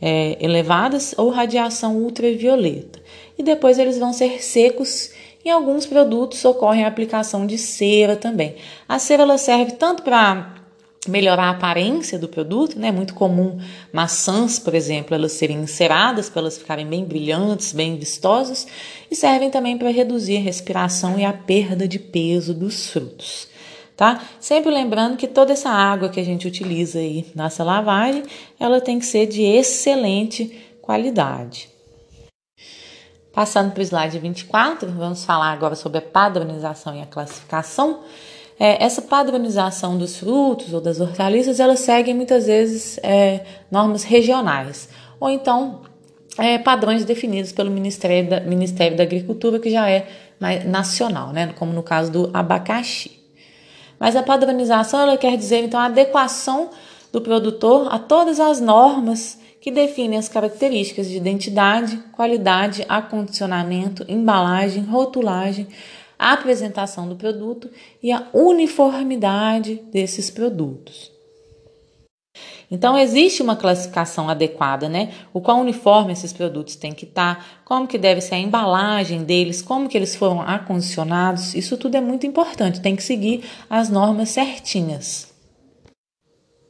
é, 0.00 0.38
elevadas, 0.40 1.14
ou 1.18 1.28
radiação 1.28 1.96
ultravioleta. 1.98 2.98
E 3.38 3.42
depois 3.42 3.78
eles 3.78 3.98
vão 3.98 4.14
ser 4.14 4.42
secos. 4.42 5.10
Em 5.44 5.50
alguns 5.50 5.84
produtos 5.84 6.42
ocorre 6.46 6.82
a 6.82 6.88
aplicação 6.88 7.46
de 7.46 7.58
cera 7.58 8.16
também. 8.16 8.54
A 8.88 8.98
cera 8.98 9.24
ela 9.24 9.36
serve 9.36 9.72
tanto 9.72 10.02
para 10.02 10.63
melhorar 11.06 11.44
a 11.44 11.50
aparência 11.50 12.18
do 12.18 12.28
produto, 12.28 12.78
né? 12.78 12.88
É 12.88 12.92
muito 12.92 13.14
comum 13.14 13.58
maçãs, 13.92 14.58
por 14.58 14.74
exemplo, 14.74 15.14
elas 15.14 15.32
serem 15.32 15.58
enceradas 15.58 16.28
para 16.28 16.40
elas 16.40 16.58
ficarem 16.58 16.86
bem 16.86 17.04
brilhantes, 17.04 17.72
bem 17.72 17.96
vistosas, 17.96 18.66
e 19.10 19.16
servem 19.16 19.50
também 19.50 19.76
para 19.78 19.90
reduzir 19.90 20.36
a 20.36 20.40
respiração 20.40 21.18
e 21.18 21.24
a 21.24 21.32
perda 21.32 21.86
de 21.86 21.98
peso 21.98 22.54
dos 22.54 22.88
frutos. 22.88 23.48
Tá? 23.96 24.20
Sempre 24.40 24.72
lembrando 24.72 25.16
que 25.16 25.28
toda 25.28 25.52
essa 25.52 25.70
água 25.70 26.08
que 26.08 26.18
a 26.18 26.24
gente 26.24 26.48
utiliza 26.48 26.98
aí 26.98 27.26
nessa 27.34 27.62
lavagem, 27.62 28.24
ela 28.58 28.80
tem 28.80 28.98
que 28.98 29.06
ser 29.06 29.26
de 29.26 29.42
excelente 29.42 30.76
qualidade. 30.82 31.68
Passando 33.32 33.72
para 33.72 33.80
o 33.80 33.84
slide 33.84 34.18
24, 34.18 34.90
vamos 34.92 35.24
falar 35.24 35.50
agora 35.52 35.74
sobre 35.74 35.98
a 35.98 36.02
padronização 36.02 36.94
e 36.94 37.02
a 37.02 37.06
classificação 37.06 38.00
é, 38.58 38.82
essa 38.84 39.02
padronização 39.02 39.98
dos 39.98 40.16
frutos 40.16 40.72
ou 40.72 40.80
das 40.80 41.00
hortaliças, 41.00 41.60
elas 41.60 41.80
seguem 41.80 42.14
muitas 42.14 42.46
vezes 42.46 42.98
é, 43.02 43.44
normas 43.70 44.04
regionais, 44.04 44.88
ou 45.18 45.28
então 45.28 45.82
é, 46.38 46.58
padrões 46.58 47.04
definidos 47.04 47.52
pelo 47.52 47.70
Ministério 47.70 48.28
da, 48.28 48.40
Ministério 48.40 48.96
da 48.96 49.02
Agricultura, 49.02 49.58
que 49.58 49.70
já 49.70 49.88
é 49.88 50.06
nacional, 50.66 51.32
né, 51.32 51.52
como 51.56 51.72
no 51.72 51.82
caso 51.82 52.10
do 52.12 52.30
abacaxi. 52.32 53.12
Mas 53.98 54.16
a 54.16 54.22
padronização 54.22 55.00
ela 55.00 55.16
quer 55.16 55.36
dizer 55.36 55.64
então 55.64 55.80
a 55.80 55.86
adequação 55.86 56.70
do 57.12 57.20
produtor 57.20 57.88
a 57.90 57.98
todas 57.98 58.40
as 58.40 58.60
normas 58.60 59.38
que 59.60 59.70
definem 59.70 60.18
as 60.18 60.28
características 60.28 61.08
de 61.08 61.16
identidade, 61.16 61.96
qualidade, 62.12 62.84
acondicionamento, 62.86 64.04
embalagem, 64.06 64.82
rotulagem, 64.82 65.66
a 66.18 66.32
apresentação 66.32 67.08
do 67.08 67.16
produto 67.16 67.70
e 68.02 68.12
a 68.12 68.28
uniformidade 68.32 69.82
desses 69.92 70.30
produtos. 70.30 71.14
Então 72.70 72.98
existe 72.98 73.42
uma 73.42 73.54
classificação 73.54 74.28
adequada, 74.28 74.88
né? 74.88 75.12
O 75.32 75.40
qual 75.40 75.58
uniforme 75.58 76.12
esses 76.12 76.32
produtos 76.32 76.74
têm 76.74 76.92
que 76.92 77.04
estar, 77.04 77.62
como 77.64 77.86
que 77.86 77.98
deve 77.98 78.20
ser 78.20 78.34
a 78.34 78.38
embalagem 78.38 79.22
deles, 79.22 79.62
como 79.62 79.88
que 79.88 79.96
eles 79.96 80.16
foram 80.16 80.40
acondicionados, 80.40 81.54
isso 81.54 81.76
tudo 81.76 81.96
é 81.96 82.00
muito 82.00 82.26
importante, 82.26 82.80
tem 82.80 82.96
que 82.96 83.02
seguir 83.02 83.44
as 83.68 83.88
normas 83.88 84.30
certinhas. 84.30 85.32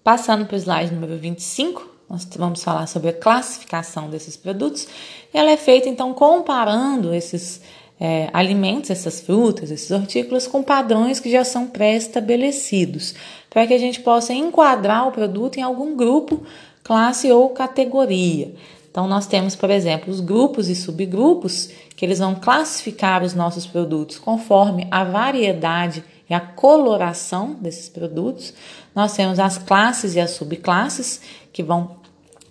Passando 0.02 0.44
para 0.44 0.56
o 0.56 0.58
slide 0.58 0.92
número 0.92 1.16
25, 1.16 1.94
nós 2.10 2.28
vamos 2.36 2.62
falar 2.62 2.86
sobre 2.86 3.08
a 3.08 3.12
classificação 3.12 4.10
desses 4.10 4.36
produtos. 4.36 4.86
Ela 5.32 5.50
é 5.52 5.56
feita 5.56 5.88
então 5.88 6.12
comparando 6.12 7.14
esses 7.14 7.62
é, 8.04 8.28
alimentos, 8.34 8.90
essas 8.90 9.18
frutas, 9.18 9.70
esses 9.70 9.90
hortícolas, 9.90 10.46
com 10.46 10.62
padrões 10.62 11.20
que 11.20 11.30
já 11.30 11.42
são 11.42 11.66
pré-estabelecidos, 11.66 13.14
para 13.48 13.66
que 13.66 13.72
a 13.72 13.78
gente 13.78 14.00
possa 14.00 14.34
enquadrar 14.34 15.08
o 15.08 15.10
produto 15.10 15.56
em 15.56 15.62
algum 15.62 15.96
grupo, 15.96 16.42
classe 16.82 17.32
ou 17.32 17.48
categoria. 17.48 18.54
Então, 18.90 19.08
nós 19.08 19.26
temos, 19.26 19.56
por 19.56 19.70
exemplo, 19.70 20.12
os 20.12 20.20
grupos 20.20 20.68
e 20.68 20.74
subgrupos, 20.74 21.70
que 21.96 22.04
eles 22.04 22.18
vão 22.18 22.34
classificar 22.34 23.24
os 23.24 23.32
nossos 23.32 23.66
produtos 23.66 24.18
conforme 24.18 24.86
a 24.90 25.02
variedade 25.02 26.04
e 26.28 26.34
a 26.34 26.40
coloração 26.40 27.54
desses 27.54 27.88
produtos. 27.88 28.52
Nós 28.94 29.14
temos 29.14 29.38
as 29.38 29.56
classes 29.56 30.14
e 30.14 30.20
as 30.20 30.32
subclasses, 30.32 31.22
que 31.50 31.62
vão 31.62 31.96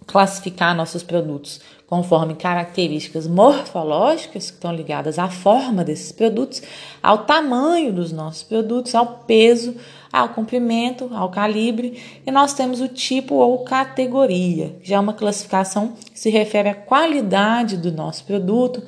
classificar 0.07 0.75
nossos 0.75 1.03
produtos 1.03 1.61
conforme 1.93 2.33
características 2.33 3.27
morfológicas 3.27 4.49
que 4.49 4.55
estão 4.55 4.73
ligadas 4.73 5.19
à 5.19 5.29
forma 5.29 5.83
desses 5.83 6.11
produtos, 6.11 6.59
ao 7.03 7.19
tamanho 7.19 7.93
dos 7.93 8.11
nossos 8.11 8.41
produtos, 8.41 8.95
ao 8.95 9.05
peso, 9.27 9.75
ao 10.11 10.29
comprimento, 10.29 11.11
ao 11.13 11.29
calibre, 11.29 12.01
e 12.25 12.31
nós 12.31 12.55
temos 12.55 12.81
o 12.81 12.87
tipo 12.87 13.35
ou 13.35 13.59
categoria, 13.59 14.75
já 14.81 14.95
é 14.95 14.99
uma 14.99 15.13
classificação 15.13 15.93
que 16.11 16.19
se 16.19 16.31
refere 16.31 16.69
à 16.69 16.73
qualidade 16.73 17.77
do 17.77 17.91
nosso 17.91 18.25
produto, 18.25 18.81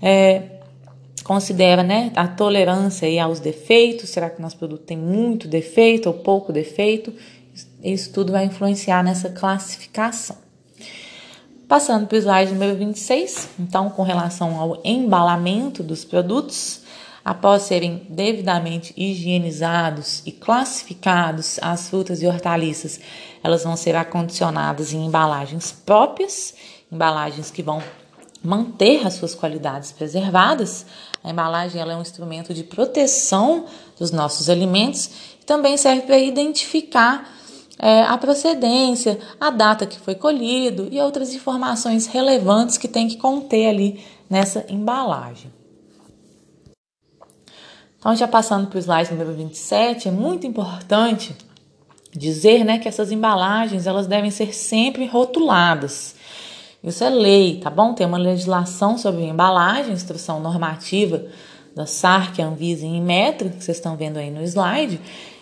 é, 0.00 0.60
considera 1.22 1.82
né, 1.82 2.10
a 2.16 2.26
tolerância 2.26 3.06
aí 3.06 3.18
aos 3.18 3.38
defeitos, 3.38 4.08
será 4.08 4.30
que 4.30 4.40
nosso 4.40 4.56
produto 4.56 4.80
tem 4.80 4.96
muito 4.96 5.46
defeito 5.46 6.06
ou 6.06 6.14
pouco 6.14 6.54
defeito? 6.54 7.12
Isso 7.84 8.10
tudo 8.14 8.32
vai 8.32 8.46
influenciar 8.46 9.04
nessa 9.04 9.28
classificação. 9.28 10.49
Passando 11.70 12.08
para 12.08 12.16
o 12.16 12.18
slide 12.18 12.52
número 12.52 12.76
26, 12.76 13.50
então, 13.56 13.90
com 13.90 14.02
relação 14.02 14.58
ao 14.58 14.80
embalamento 14.84 15.84
dos 15.84 16.04
produtos, 16.04 16.80
após 17.24 17.62
serem 17.62 18.08
devidamente 18.08 18.92
higienizados 18.96 20.20
e 20.26 20.32
classificados, 20.32 21.60
as 21.62 21.88
frutas 21.88 22.20
e 22.22 22.26
hortaliças, 22.26 22.98
elas 23.40 23.62
vão 23.62 23.76
ser 23.76 23.94
acondicionadas 23.94 24.92
em 24.92 25.06
embalagens 25.06 25.70
próprias, 25.70 26.56
embalagens 26.90 27.52
que 27.52 27.62
vão 27.62 27.80
manter 28.42 29.06
as 29.06 29.14
suas 29.14 29.36
qualidades 29.36 29.92
preservadas. 29.92 30.84
A 31.22 31.30
embalagem 31.30 31.80
ela 31.80 31.92
é 31.92 31.96
um 31.96 32.02
instrumento 32.02 32.52
de 32.52 32.64
proteção 32.64 33.66
dos 33.96 34.10
nossos 34.10 34.50
alimentos 34.50 35.08
e 35.40 35.44
também 35.44 35.76
serve 35.76 36.02
para 36.02 36.18
identificar 36.18 37.32
é, 37.82 38.02
a 38.02 38.18
procedência, 38.18 39.18
a 39.40 39.48
data 39.48 39.86
que 39.86 39.98
foi 39.98 40.14
colhido 40.14 40.86
e 40.90 41.00
outras 41.00 41.34
informações 41.34 42.06
relevantes 42.06 42.76
que 42.76 42.86
tem 42.86 43.08
que 43.08 43.16
conter 43.16 43.68
ali 43.68 44.04
nessa 44.28 44.66
embalagem. 44.68 45.50
Então, 47.98 48.14
já 48.14 48.28
passando 48.28 48.66
para 48.66 48.76
o 48.76 48.80
slide 48.80 49.10
número 49.10 49.32
27, 49.32 50.08
é 50.08 50.10
muito 50.10 50.46
importante 50.46 51.34
dizer 52.12 52.64
né, 52.64 52.78
que 52.78 52.88
essas 52.88 53.10
embalagens 53.10 53.86
elas 53.86 54.06
devem 54.06 54.30
ser 54.30 54.54
sempre 54.54 55.06
rotuladas. 55.06 56.14
Isso 56.82 57.04
é 57.04 57.10
lei, 57.10 57.60
tá 57.60 57.70
bom? 57.70 57.94
Tem 57.94 58.06
uma 58.06 58.18
legislação 58.18 58.98
sobre 58.98 59.24
embalagem, 59.24 59.92
instrução 59.92 60.40
normativa 60.40 61.26
da 61.74 61.86
SARC, 61.86 62.40
Anvisa 62.40 62.84
e 62.84 62.88
Inmetro, 62.88 63.50
que 63.50 63.62
vocês 63.62 63.76
estão 63.76 63.96
vendo 63.96 64.16
aí 64.16 64.30
no 64.30 64.42
slide, 64.42 65.00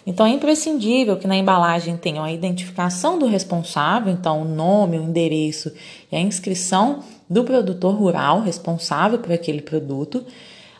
então 0.08 0.24
é 0.24 0.30
imprescindível 0.30 1.18
que 1.18 1.26
na 1.26 1.36
embalagem 1.36 1.94
tenham 1.98 2.24
a 2.24 2.32
identificação 2.32 3.18
do 3.18 3.26
responsável, 3.26 4.10
então 4.10 4.40
o 4.40 4.44
nome, 4.46 4.98
o 4.98 5.02
endereço 5.02 5.70
e 6.10 6.16
a 6.16 6.18
inscrição 6.18 7.00
do 7.28 7.44
produtor 7.44 7.94
rural 7.94 8.40
responsável 8.40 9.18
por 9.18 9.30
aquele 9.30 9.60
produto, 9.60 10.24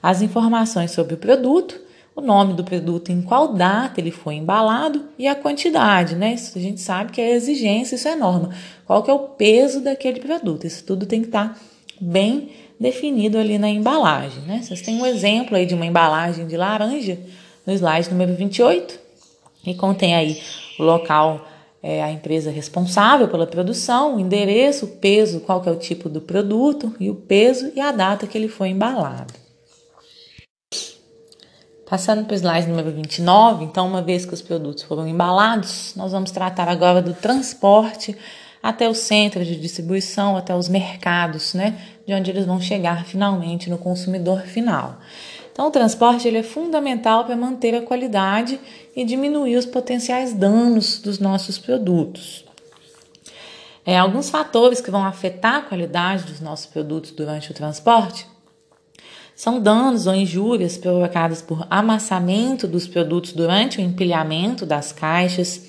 as 0.03 0.23
informações 0.23 0.93
sobre 0.93 1.13
o 1.13 1.19
produto, 1.19 1.79
o 2.17 2.23
nome 2.23 2.55
do 2.55 2.65
produto, 2.65 3.13
em 3.13 3.21
qual 3.21 3.53
data 3.53 4.01
ele 4.01 4.11
foi 4.11 4.37
embalado 4.37 5.05
e 5.19 5.29
a 5.29 5.35
quantidade, 5.35 6.17
né? 6.17 6.33
Isso 6.33 6.57
a 6.57 6.63
gente 6.63 6.81
sabe 6.81 7.13
que 7.13 7.21
é 7.21 7.35
exigência, 7.35 7.97
isso 7.97 8.09
é 8.09 8.17
norma. 8.17 8.49
Qual 8.87 9.03
que 9.03 9.11
é 9.11 9.15
o 9.15 9.19
peso 9.19 9.83
daquele 9.83 10.21
produto? 10.21 10.67
Isso 10.67 10.83
tudo 10.85 11.05
tem 11.05 11.21
que 11.21 11.29
estar 11.29 11.61
bem 12.01 12.49
definido 12.81 13.37
ali 13.37 13.59
na 13.59 13.69
embalagem. 13.69 14.43
Né? 14.45 14.63
Vocês 14.63 14.81
têm 14.81 14.99
um 14.99 15.05
exemplo 15.05 15.55
aí 15.55 15.67
de 15.67 15.75
uma 15.75 15.85
embalagem 15.85 16.47
de 16.47 16.57
laranja 16.57 17.19
no 17.67 17.75
slide 17.75 18.11
número 18.11 18.35
28, 18.35 19.08
e 19.71 19.75
contém 19.75 20.15
aí 20.15 20.41
o 20.79 20.83
local, 20.83 21.47
é, 21.83 22.03
a 22.03 22.11
empresa 22.11 22.51
responsável 22.51 23.29
pela 23.29 23.47
produção, 23.47 24.17
o 24.17 24.21
endereço, 24.21 24.87
o 24.87 24.89
peso, 24.89 25.41
qual 25.41 25.61
que 25.61 25.69
é 25.69 25.73
o 25.73 25.77
tipo 25.77 26.09
do 26.09 26.21
produto, 26.21 26.95
e 26.99 27.11
o 27.11 27.15
peso 27.15 27.73
e 27.75 27.81
a 27.81 27.93
data 27.93 28.27
que 28.27 28.37
ele 28.37 28.49
foi 28.49 28.69
embalado. 28.69 29.35
Passando 31.89 32.27
para 32.27 32.35
o 32.35 32.37
slide 32.37 32.69
número 32.69 32.91
29, 32.91 33.65
então, 33.65 33.87
uma 33.87 34.03
vez 34.03 34.27
que 34.27 34.35
os 34.35 34.43
produtos 34.43 34.83
foram 34.83 35.09
embalados, 35.09 35.95
nós 35.97 36.13
vamos 36.13 36.31
tratar 36.31 36.69
agora 36.69 37.01
do 37.01 37.15
transporte 37.15 38.15
até 38.63 38.89
os 38.89 38.99
centros 38.99 39.47
de 39.47 39.57
distribuição, 39.57 40.37
até 40.37 40.55
os 40.55 40.69
mercados, 40.69 41.55
né, 41.55 41.79
de 42.07 42.13
onde 42.13 42.31
eles 42.31 42.45
vão 42.45 42.61
chegar 42.61 43.07
finalmente 43.07 43.71
no 43.71 43.79
consumidor 43.79 44.43
final. 44.43 44.99
Então, 45.59 45.67
o 45.67 45.73
transporte 45.73 46.29
ele 46.29 46.39
é 46.39 46.43
fundamental 46.45 47.25
para 47.25 47.35
manter 47.35 47.75
a 47.75 47.83
qualidade 47.83 48.61
e 48.95 49.05
diminuir 49.05 49.57
os 49.57 49.67
potenciais 49.67 50.33
danos 50.33 51.01
dos 51.01 51.19
nossos 51.19 51.59
produtos. 51.59 52.45
É, 53.85 53.99
alguns 53.99 54.31
fatores 54.31 54.81
que 54.81 54.89
vão 54.89 55.05
afetar 55.05 55.57
a 55.57 55.63
qualidade 55.63 56.23
dos 56.27 56.39
nossos 56.39 56.67
produtos 56.67 57.11
durante 57.11 57.51
o 57.51 57.55
transporte 57.55 58.25
são 59.35 59.59
danos 59.59 60.07
ou 60.07 60.15
injúrias 60.15 60.79
provocadas 60.79 61.43
por 61.43 61.67
amassamento 61.69 62.69
dos 62.69 62.87
produtos 62.87 63.33
durante 63.33 63.79
o 63.79 63.81
empilhamento 63.81 64.65
das 64.65 64.93
caixas, 64.93 65.61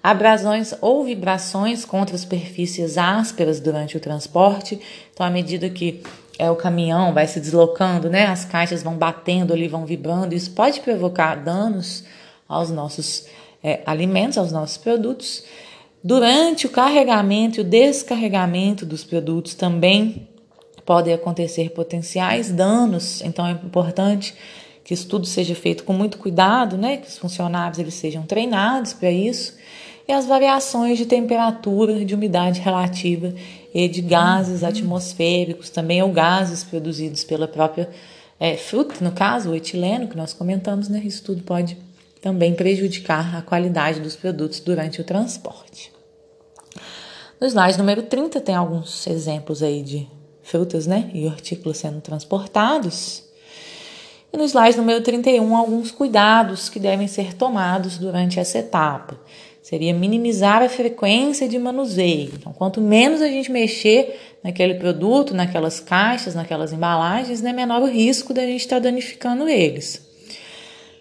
abrasões 0.00 0.74
ou 0.80 1.02
vibrações 1.02 1.84
contra 1.84 2.16
superfícies 2.16 2.96
ásperas 2.96 3.58
durante 3.58 3.96
o 3.96 4.00
transporte. 4.00 4.78
Então, 5.12 5.26
à 5.26 5.30
medida 5.30 5.68
que 5.68 6.04
é, 6.38 6.50
o 6.50 6.56
caminhão 6.56 7.12
vai 7.12 7.26
se 7.26 7.40
deslocando, 7.40 8.08
né, 8.08 8.26
as 8.26 8.44
caixas 8.44 8.82
vão 8.82 8.96
batendo 8.96 9.52
ali, 9.52 9.66
vão 9.66 9.84
vibrando, 9.84 10.34
isso 10.34 10.52
pode 10.52 10.80
provocar 10.80 11.34
danos 11.34 12.04
aos 12.48 12.70
nossos 12.70 13.26
é, 13.62 13.80
alimentos, 13.84 14.38
aos 14.38 14.52
nossos 14.52 14.76
produtos. 14.76 15.42
Durante 16.02 16.66
o 16.66 16.70
carregamento 16.70 17.58
e 17.58 17.62
o 17.62 17.64
descarregamento 17.64 18.86
dos 18.86 19.02
produtos 19.02 19.54
também 19.54 20.28
podem 20.86 21.12
acontecer 21.12 21.70
potenciais 21.70 22.50
danos, 22.52 23.20
então 23.22 23.46
é 23.46 23.50
importante 23.50 24.34
que 24.84 24.94
isso 24.94 25.06
tudo 25.06 25.26
seja 25.26 25.54
feito 25.54 25.84
com 25.84 25.92
muito 25.92 26.16
cuidado, 26.16 26.78
né? 26.78 26.96
Que 26.96 27.08
os 27.08 27.18
funcionários 27.18 27.78
eles 27.78 27.92
sejam 27.92 28.22
treinados 28.22 28.94
para 28.94 29.10
isso. 29.10 29.54
E 30.08 30.12
as 30.12 30.24
variações 30.24 30.96
de 30.96 31.04
temperatura, 31.04 32.02
de 32.06 32.14
umidade 32.14 32.60
relativa 32.60 33.34
e 33.74 33.88
de 33.88 34.00
gases 34.00 34.62
uhum. 34.62 34.68
atmosféricos, 34.68 35.70
também 35.70 36.02
ou 36.02 36.10
gases 36.10 36.64
produzidos 36.64 37.24
pela 37.24 37.46
própria 37.46 37.88
é, 38.40 38.56
fruta, 38.56 38.94
no 39.00 39.12
caso, 39.12 39.50
o 39.50 39.54
etileno, 39.54 40.08
que 40.08 40.16
nós 40.16 40.32
comentamos, 40.32 40.88
né? 40.88 41.02
Isso 41.04 41.22
tudo 41.24 41.42
pode 41.42 41.76
também 42.20 42.54
prejudicar 42.54 43.36
a 43.36 43.42
qualidade 43.42 44.00
dos 44.00 44.16
produtos 44.16 44.60
durante 44.60 45.00
o 45.00 45.04
transporte. 45.04 45.92
No 47.40 47.46
slide 47.46 47.78
número 47.78 48.02
30 48.02 48.40
tem 48.40 48.54
alguns 48.54 49.06
exemplos 49.06 49.62
aí 49.62 49.82
de 49.82 50.08
frutas 50.42 50.86
né, 50.86 51.10
e 51.14 51.26
hortícolas 51.26 51.78
sendo 51.78 52.00
transportados. 52.00 53.22
E 54.32 54.36
no 54.36 54.44
slide 54.44 54.76
número 54.76 55.02
31, 55.02 55.56
alguns 55.56 55.90
cuidados 55.90 56.68
que 56.68 56.80
devem 56.80 57.06
ser 57.06 57.34
tomados 57.34 57.96
durante 57.96 58.40
essa 58.40 58.58
etapa. 58.58 59.18
Seria 59.68 59.92
minimizar 59.92 60.62
a 60.62 60.68
frequência 60.70 61.46
de 61.46 61.58
manuseio. 61.58 62.30
Então, 62.32 62.54
quanto 62.54 62.80
menos 62.80 63.20
a 63.20 63.28
gente 63.28 63.52
mexer 63.52 64.18
naquele 64.42 64.76
produto, 64.76 65.34
naquelas 65.34 65.78
caixas, 65.78 66.34
naquelas 66.34 66.72
embalagens, 66.72 67.42
né, 67.42 67.52
menor 67.52 67.82
o 67.82 67.86
risco 67.86 68.32
da 68.32 68.46
gente 68.46 68.62
estar 68.62 68.76
tá 68.76 68.80
danificando 68.84 69.46
eles. 69.46 70.08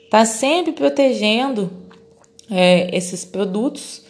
Tá 0.10 0.26
sempre 0.26 0.74
protegendo 0.74 1.72
é, 2.52 2.94
esses 2.94 3.24
produtos 3.24 4.02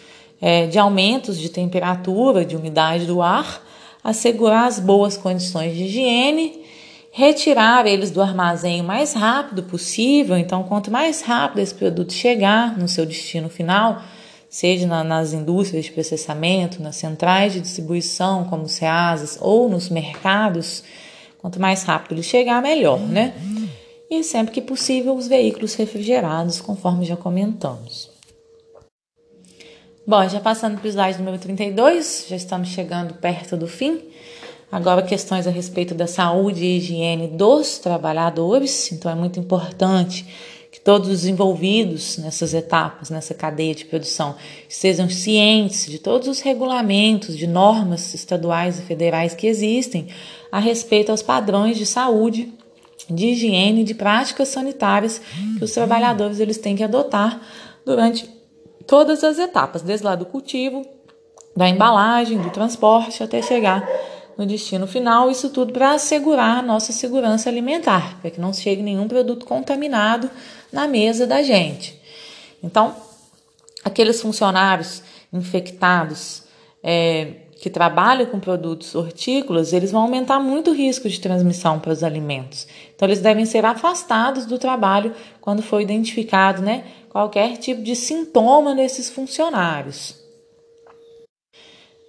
é, 0.41 0.65
de 0.65 0.79
aumentos 0.79 1.37
de 1.37 1.49
temperatura, 1.49 2.43
de 2.43 2.55
umidade 2.55 3.05
do 3.05 3.21
ar 3.21 3.63
assegurar 4.03 4.65
as 4.65 4.79
boas 4.79 5.15
condições 5.17 5.75
de 5.75 5.83
higiene, 5.83 6.63
retirar 7.11 7.85
eles 7.85 8.09
do 8.09 8.23
armazém 8.23 8.81
o 8.81 8.83
mais 8.83 9.13
rápido 9.13 9.61
possível. 9.61 10.35
Então, 10.35 10.63
quanto 10.63 10.89
mais 10.89 11.21
rápido 11.21 11.59
esse 11.59 11.75
produto 11.75 12.11
chegar 12.11 12.75
no 12.75 12.87
seu 12.87 13.05
destino 13.05 13.49
final, 13.49 14.01
seja 14.49 14.87
na, 14.87 15.03
nas 15.03 15.33
indústrias 15.33 15.85
de 15.85 15.91
processamento, 15.91 16.81
nas 16.81 16.95
centrais 16.95 17.53
de 17.53 17.61
distribuição, 17.61 18.45
como 18.45 18.63
os 18.63 18.73
CEASAS, 18.73 19.37
ou 19.41 19.69
nos 19.69 19.89
mercados, 19.89 20.83
quanto 21.39 21.59
mais 21.59 21.83
rápido 21.83 22.13
ele 22.13 22.23
chegar, 22.23 22.61
melhor, 22.61 22.99
né? 22.99 23.33
E 24.09 24.23
sempre 24.23 24.53
que 24.53 24.61
possível, 24.61 25.15
os 25.15 25.27
veículos 25.27 25.75
refrigerados, 25.75 26.61
conforme 26.61 27.05
já 27.05 27.17
comentamos. 27.17 28.09
Bom, 30.05 30.25
já 30.29 30.39
passando 30.39 30.79
para 30.79 30.85
o 30.85 30.89
slide 30.89 31.17
número 31.17 31.37
32, 31.37 32.27
já 32.29 32.35
estamos 32.37 32.69
chegando 32.69 33.15
perto 33.15 33.57
do 33.57 33.67
fim. 33.67 34.01
Agora, 34.71 35.01
questões 35.01 35.45
a 35.45 35.49
respeito 35.49 35.93
da 35.93 36.07
saúde 36.07 36.63
e 36.63 36.77
higiene 36.77 37.27
dos 37.27 37.77
trabalhadores. 37.77 38.89
Então, 38.93 39.11
é 39.11 39.15
muito 39.15 39.37
importante 39.37 40.25
todos 40.87 41.09
os 41.09 41.25
envolvidos 41.25 42.17
nessas 42.17 42.53
etapas, 42.53 43.09
nessa 43.09 43.33
cadeia 43.33 43.75
de 43.75 43.83
produção, 43.83 44.37
estejam 44.69 45.09
cientes 45.09 45.85
de 45.85 45.99
todos 45.99 46.29
os 46.29 46.39
regulamentos, 46.39 47.37
de 47.37 47.45
normas 47.45 48.13
estaduais 48.13 48.79
e 48.79 48.83
federais 48.83 49.33
que 49.33 49.47
existem 49.47 50.07
a 50.49 50.59
respeito 50.59 51.11
aos 51.11 51.21
padrões 51.21 51.77
de 51.77 51.85
saúde, 51.85 52.53
de 53.09 53.25
higiene 53.31 53.81
e 53.81 53.83
de 53.83 53.93
práticas 53.93 54.47
sanitárias 54.47 55.19
que 55.57 55.61
os 55.65 55.73
trabalhadores 55.73 56.39
eles 56.39 56.57
têm 56.57 56.77
que 56.77 56.83
adotar 56.85 57.41
durante 57.85 58.25
todas 58.87 59.25
as 59.25 59.37
etapas, 59.39 59.81
desde 59.81 60.05
lá 60.05 60.15
do 60.15 60.25
cultivo, 60.25 60.85
da 61.53 61.67
embalagem, 61.67 62.37
do 62.37 62.49
transporte 62.49 63.21
até 63.21 63.41
chegar 63.41 63.85
no 64.37 64.45
destino 64.45 64.87
final, 64.87 65.29
isso 65.29 65.49
tudo 65.49 65.73
para 65.73 65.91
assegurar 65.91 66.59
a 66.59 66.61
nossa 66.61 66.93
segurança 66.93 67.49
alimentar, 67.49 68.21
para 68.21 68.31
que 68.31 68.39
não 68.39 68.53
chegue 68.53 68.81
nenhum 68.81 69.07
produto 69.07 69.45
contaminado 69.45 70.29
na 70.71 70.87
mesa 70.87 71.25
da 71.25 71.41
gente. 71.41 71.99
Então, 72.63 72.95
aqueles 73.83 74.21
funcionários 74.21 75.01
infectados 75.31 76.43
é, 76.83 77.47
que 77.61 77.69
trabalham 77.69 78.25
com 78.27 78.39
produtos 78.39 78.95
hortícolas, 78.95 79.73
eles 79.73 79.91
vão 79.91 80.01
aumentar 80.01 80.39
muito 80.39 80.71
o 80.71 80.73
risco 80.73 81.09
de 81.09 81.19
transmissão 81.19 81.79
para 81.79 81.91
os 81.91 82.03
alimentos. 82.03 82.67
Então, 82.95 83.07
eles 83.07 83.19
devem 83.19 83.45
ser 83.45 83.65
afastados 83.65 84.45
do 84.45 84.57
trabalho 84.57 85.13
quando 85.41 85.61
for 85.61 85.81
identificado, 85.81 86.61
né, 86.61 86.85
qualquer 87.09 87.57
tipo 87.57 87.81
de 87.81 87.95
sintoma 87.95 88.73
nesses 88.73 89.09
funcionários. 89.09 90.27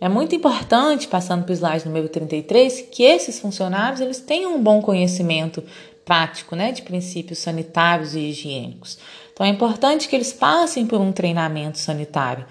É 0.01 0.09
muito 0.09 0.33
importante, 0.33 1.09
passando 1.09 1.45
para 1.45 1.51
o 1.51 1.57
slide 1.57 1.87
número 1.87 2.09
33, 2.09 2.83
que 2.83 3.03
esses 3.03 3.41
funcionários 3.41 4.01
eles 4.01 4.21
tenham 4.21 4.55
um 4.55 4.63
bom 4.63 4.81
conhecimento 4.81 5.63
prático 6.09 6.57
né, 6.57 6.73
de 6.73 6.81
princípios 6.81 7.39
sanitários 7.39 8.15
e 8.15 8.21
higiênicos. 8.21 8.99
Então 9.35 9.45
é 9.45 9.51
importante 9.51 10.09
que 10.09 10.17
eles 10.17 10.33
passem 10.33 10.87
por 10.87 10.99
um 10.99 11.13
treinamento 11.13 11.79
sanitário. 11.79 12.47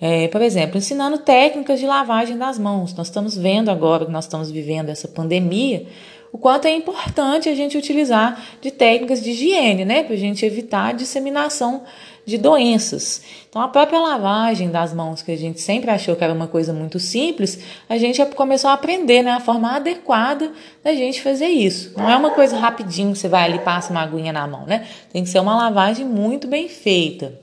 É, 0.00 0.26
por 0.28 0.40
exemplo, 0.40 0.78
ensinando 0.78 1.18
técnicas 1.18 1.78
de 1.78 1.86
lavagem 1.86 2.38
das 2.38 2.58
mãos. 2.58 2.94
Nós 2.94 3.08
estamos 3.08 3.36
vendo 3.36 3.70
agora 3.70 4.06
que 4.06 4.10
nós 4.10 4.24
estamos 4.24 4.50
vivendo 4.50 4.88
essa 4.88 5.06
pandemia, 5.06 5.86
o 6.32 6.38
quanto 6.38 6.64
é 6.64 6.74
importante 6.74 7.50
a 7.50 7.54
gente 7.54 7.76
utilizar 7.76 8.42
de 8.62 8.70
técnicas 8.70 9.22
de 9.22 9.30
higiene, 9.30 9.84
né, 9.84 10.02
para 10.02 10.14
a 10.14 10.18
gente 10.18 10.46
evitar 10.46 10.88
a 10.88 10.92
disseminação 10.92 11.82
de 12.24 12.38
doenças. 12.38 13.22
Então, 13.48 13.60
a 13.60 13.68
própria 13.68 13.98
lavagem 13.98 14.70
das 14.70 14.94
mãos, 14.94 15.22
que 15.22 15.32
a 15.32 15.36
gente 15.36 15.60
sempre 15.60 15.90
achou 15.90 16.14
que 16.14 16.22
era 16.22 16.32
uma 16.32 16.46
coisa 16.46 16.72
muito 16.72 16.98
simples, 16.98 17.58
a 17.88 17.98
gente 17.98 18.24
começou 18.26 18.70
a 18.70 18.74
aprender 18.74 19.22
né, 19.22 19.32
a 19.32 19.40
forma 19.40 19.74
adequada 19.74 20.52
da 20.82 20.94
gente 20.94 21.20
fazer 21.20 21.46
isso. 21.46 21.92
Não 21.96 22.08
é 22.08 22.16
uma 22.16 22.30
coisa 22.30 22.56
rapidinho, 22.56 23.14
você 23.14 23.28
vai 23.28 23.44
ali 23.44 23.56
e 23.56 23.60
passa 23.60 23.90
uma 23.90 24.02
aguinha 24.02 24.32
na 24.32 24.46
mão, 24.46 24.64
né? 24.66 24.86
Tem 25.12 25.22
que 25.22 25.28
ser 25.28 25.40
uma 25.40 25.56
lavagem 25.56 26.06
muito 26.06 26.46
bem 26.46 26.68
feita. 26.68 27.40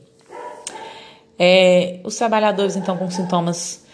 É, 1.38 2.00
os 2.04 2.16
trabalhadores, 2.16 2.76
então, 2.76 2.98
com 2.98 3.10
sintomas 3.12 3.86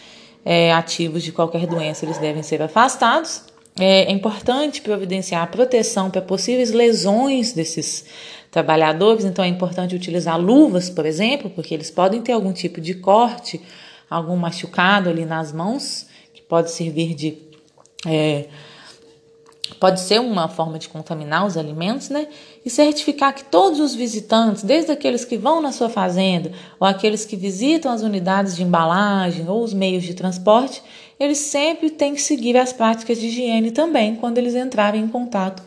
é, 0.44 0.72
ativos 0.72 1.24
de 1.24 1.32
qualquer 1.32 1.66
doença, 1.68 2.06
eles 2.06 2.18
devem 2.18 2.44
ser 2.44 2.62
afastados 2.62 3.44
é, 3.80 4.10
importante 4.12 4.82
providenciar 4.82 5.44
a 5.44 5.48
proteção 5.48 6.10
para 6.10 6.22
possíveis 6.22 6.72
lesões 6.72 7.52
desses 7.52 8.06
trabalhadores, 8.56 9.26
então 9.26 9.43
é 9.43 9.49
importante 9.49 9.93
utilizar 9.93 10.39
luvas, 10.39 10.89
por 10.89 11.06
exemplo, 11.06 11.49
porque 11.49 11.74
eles 11.74 11.91
podem 11.91 12.22
ter 12.22 12.32
algum 12.32 12.53
tipo 12.53 12.80
de 12.80 12.93
corte, 12.93 13.62
algum 14.10 14.38
machucado 14.38 15.10
ali 15.10 15.26
nas 15.26 15.51
mãos, 15.51 16.08
que 16.34 16.41
pode 16.41 16.72
servir 16.72 17.14
de 17.14 17.38
é, 18.08 18.45
pode 19.78 19.99
ser 19.99 20.22
uma 20.22 20.47
forma 20.47 20.80
de 20.80 20.88
contaminar 20.88 21.45
os 21.45 21.58
alimentos, 21.58 22.08
né? 22.08 22.30
E 22.64 22.70
certificar 22.70 23.36
que 23.36 23.43
todos 23.43 23.82
os 23.82 23.93
visitantes, 23.93 24.64
desde 24.64 24.89
aqueles 24.89 25.26
que 25.26 25.36
vão 25.36 25.60
na 25.60 25.74
sua 25.74 25.89
fazenda 25.89 26.53
ou 26.80 26.88
aqueles 26.88 27.26
que 27.26 27.36
visitam 27.36 27.91
as 27.91 28.03
unidades 28.03 28.56
de 28.56 28.64
embalagem 28.64 29.49
ou 29.49 29.66
os 29.66 29.74
meios 29.74 30.03
de 30.03 30.14
transporte, 30.14 30.82
eles 31.20 31.39
sempre 31.39 31.89
têm 31.89 32.14
que 32.14 32.22
seguir 32.22 32.56
as 32.56 32.72
práticas 32.72 33.20
de 33.20 33.28
higiene 33.28 33.72
também 33.72 34.16
quando 34.16 34.38
eles 34.38 34.56
entrarem 34.56 35.03
em 35.03 35.10
contato 35.10 35.62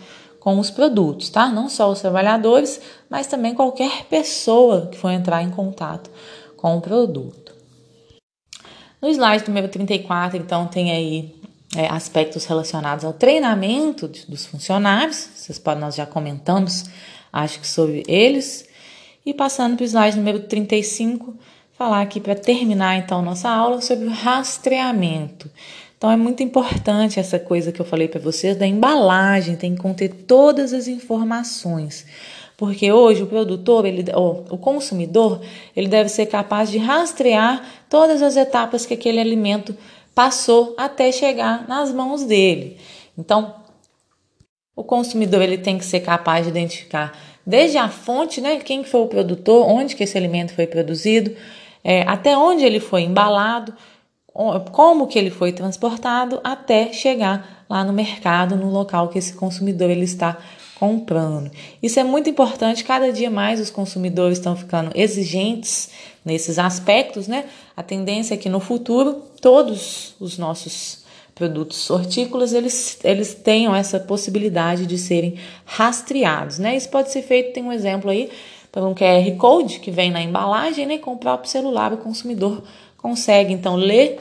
com 0.48 0.58
os 0.58 0.70
produtos, 0.70 1.28
tá? 1.28 1.48
Não 1.48 1.68
só 1.68 1.90
os 1.90 2.00
trabalhadores, 2.00 2.80
mas 3.10 3.26
também 3.26 3.52
qualquer 3.52 4.06
pessoa 4.06 4.86
que 4.86 4.96
for 4.96 5.10
entrar 5.10 5.42
em 5.42 5.50
contato 5.50 6.10
com 6.56 6.74
o 6.74 6.80
produto. 6.80 7.52
No 9.00 9.10
slide 9.10 9.46
número 9.46 9.68
34, 9.68 10.38
então, 10.38 10.66
tem 10.66 10.90
aí 10.90 11.38
é, 11.76 11.86
aspectos 11.88 12.46
relacionados 12.46 13.04
ao 13.04 13.12
treinamento 13.12 14.08
de, 14.08 14.24
dos 14.24 14.46
funcionários. 14.46 15.28
Vocês 15.34 15.58
podem, 15.58 15.82
nós 15.82 15.94
já 15.94 16.06
comentamos, 16.06 16.86
acho 17.30 17.60
que 17.60 17.66
sobre 17.66 18.02
eles. 18.08 18.66
E 19.26 19.34
passando 19.34 19.76
para 19.76 19.84
o 19.84 19.86
slide 19.86 20.16
número 20.16 20.40
35, 20.40 21.36
falar 21.74 22.00
aqui 22.00 22.20
para 22.20 22.34
terminar 22.34 22.96
então 22.96 23.20
nossa 23.20 23.50
aula 23.50 23.82
sobre 23.82 24.06
o 24.06 24.10
rastreamento. 24.10 25.50
Então 25.98 26.12
é 26.12 26.16
muito 26.16 26.44
importante 26.44 27.18
essa 27.18 27.40
coisa 27.40 27.72
que 27.72 27.80
eu 27.80 27.84
falei 27.84 28.06
para 28.06 28.20
vocês 28.20 28.56
da 28.56 28.64
embalagem, 28.64 29.56
tem 29.56 29.74
que 29.74 29.82
conter 29.82 30.08
todas 30.08 30.72
as 30.72 30.86
informações. 30.86 32.06
Porque 32.56 32.90
hoje 32.90 33.24
o 33.24 33.26
produtor, 33.26 33.84
ele, 33.84 34.04
o 34.14 34.56
consumidor, 34.56 35.40
ele 35.76 35.88
deve 35.88 36.08
ser 36.08 36.26
capaz 36.26 36.70
de 36.70 36.78
rastrear 36.78 37.64
todas 37.90 38.22
as 38.22 38.36
etapas 38.36 38.86
que 38.86 38.94
aquele 38.94 39.20
alimento 39.20 39.76
passou 40.14 40.74
até 40.78 41.10
chegar 41.10 41.66
nas 41.68 41.92
mãos 41.92 42.24
dele. 42.24 42.78
Então, 43.16 43.56
o 44.74 44.84
consumidor 44.84 45.42
ele 45.42 45.58
tem 45.58 45.78
que 45.78 45.84
ser 45.84 46.00
capaz 46.00 46.44
de 46.44 46.50
identificar 46.50 47.16
desde 47.44 47.78
a 47.78 47.88
fonte, 47.88 48.40
né, 48.40 48.56
quem 48.58 48.84
foi 48.84 49.00
o 49.00 49.06
produtor, 49.06 49.66
onde 49.66 49.96
que 49.96 50.04
esse 50.04 50.18
alimento 50.18 50.52
foi 50.52 50.66
produzido, 50.66 51.34
é, 51.82 52.02
até 52.02 52.36
onde 52.36 52.64
ele 52.64 52.78
foi 52.78 53.02
embalado, 53.02 53.72
como 54.32 55.06
que 55.06 55.18
ele 55.18 55.30
foi 55.30 55.52
transportado 55.52 56.40
até 56.44 56.92
chegar 56.92 57.64
lá 57.68 57.84
no 57.84 57.92
mercado, 57.92 58.56
no 58.56 58.70
local 58.70 59.08
que 59.08 59.18
esse 59.18 59.34
consumidor 59.34 59.90
ele 59.90 60.04
está 60.04 60.38
comprando. 60.78 61.50
Isso 61.82 61.98
é 61.98 62.04
muito 62.04 62.30
importante, 62.30 62.84
cada 62.84 63.12
dia 63.12 63.30
mais 63.30 63.58
os 63.60 63.70
consumidores 63.70 64.38
estão 64.38 64.54
ficando 64.54 64.92
exigentes 64.94 65.90
nesses 66.24 66.58
aspectos, 66.58 67.26
né? 67.26 67.46
A 67.76 67.82
tendência 67.82 68.34
é 68.34 68.36
que 68.36 68.48
no 68.48 68.60
futuro 68.60 69.22
todos 69.40 70.14
os 70.20 70.38
nossos 70.38 71.04
produtos 71.34 71.88
hortícolas 71.90 72.52
eles, 72.52 72.98
eles 73.02 73.34
tenham 73.34 73.74
essa 73.74 73.98
possibilidade 73.98 74.86
de 74.86 74.98
serem 74.98 75.36
rastreados, 75.64 76.58
né? 76.58 76.76
Isso 76.76 76.88
pode 76.88 77.10
ser 77.10 77.22
feito, 77.22 77.52
tem 77.52 77.62
um 77.62 77.72
exemplo 77.72 78.10
aí, 78.10 78.30
por 78.70 78.82
um 78.82 78.94
QR 78.94 79.36
Code 79.36 79.80
que 79.80 79.90
vem 79.90 80.10
na 80.10 80.22
embalagem, 80.22 80.86
né? 80.86 80.98
Com 80.98 81.12
o 81.12 81.16
próprio 81.16 81.50
celular, 81.50 81.92
o 81.92 81.96
consumidor 81.96 82.62
consegue 82.98 83.52
então 83.52 83.76
ler 83.76 84.20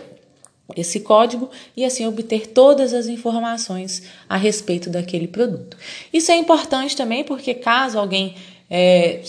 esse 0.75 1.01
código 1.01 1.49
e 1.75 1.83
assim 1.83 2.05
obter 2.05 2.47
todas 2.47 2.93
as 2.93 3.07
informações 3.07 4.03
a 4.27 4.37
respeito 4.37 4.89
daquele 4.89 5.27
produto. 5.27 5.77
Isso 6.13 6.31
é 6.31 6.35
importante 6.35 6.95
também 6.95 7.23
porque 7.23 7.53
caso 7.53 7.97
alguém 7.97 8.35
é, 8.69 9.21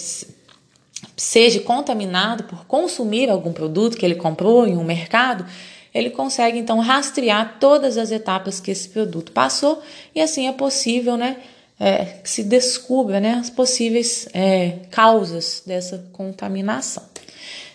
seja 1.16 1.60
contaminado 1.60 2.44
por 2.44 2.64
consumir 2.66 3.30
algum 3.30 3.52
produto 3.52 3.96
que 3.96 4.04
ele 4.04 4.16
comprou 4.16 4.66
em 4.66 4.76
um 4.76 4.84
mercado, 4.84 5.46
ele 5.94 6.10
consegue 6.10 6.58
então 6.58 6.78
rastrear 6.80 7.56
todas 7.58 7.96
as 7.96 8.10
etapas 8.10 8.60
que 8.60 8.70
esse 8.70 8.88
produto 8.88 9.32
passou 9.32 9.82
e 10.14 10.20
assim 10.20 10.48
é 10.48 10.52
possível, 10.52 11.16
né, 11.16 11.38
é, 11.78 12.04
que 12.04 12.28
se 12.28 12.42
descubra, 12.42 13.20
né, 13.20 13.34
as 13.34 13.48
possíveis 13.48 14.28
é, 14.34 14.80
causas 14.90 15.62
dessa 15.64 16.04
contaminação. 16.12 17.04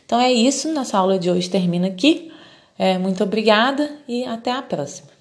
Então 0.05 0.19
é 0.19 0.31
isso, 0.31 0.71
nossa 0.73 0.97
aula 0.97 1.17
de 1.17 1.29
hoje 1.29 1.49
termina 1.49 1.87
aqui. 1.87 2.31
É, 2.77 2.97
muito 2.97 3.23
obrigada 3.23 3.89
e 4.07 4.25
até 4.25 4.51
a 4.51 4.61
próxima. 4.61 5.12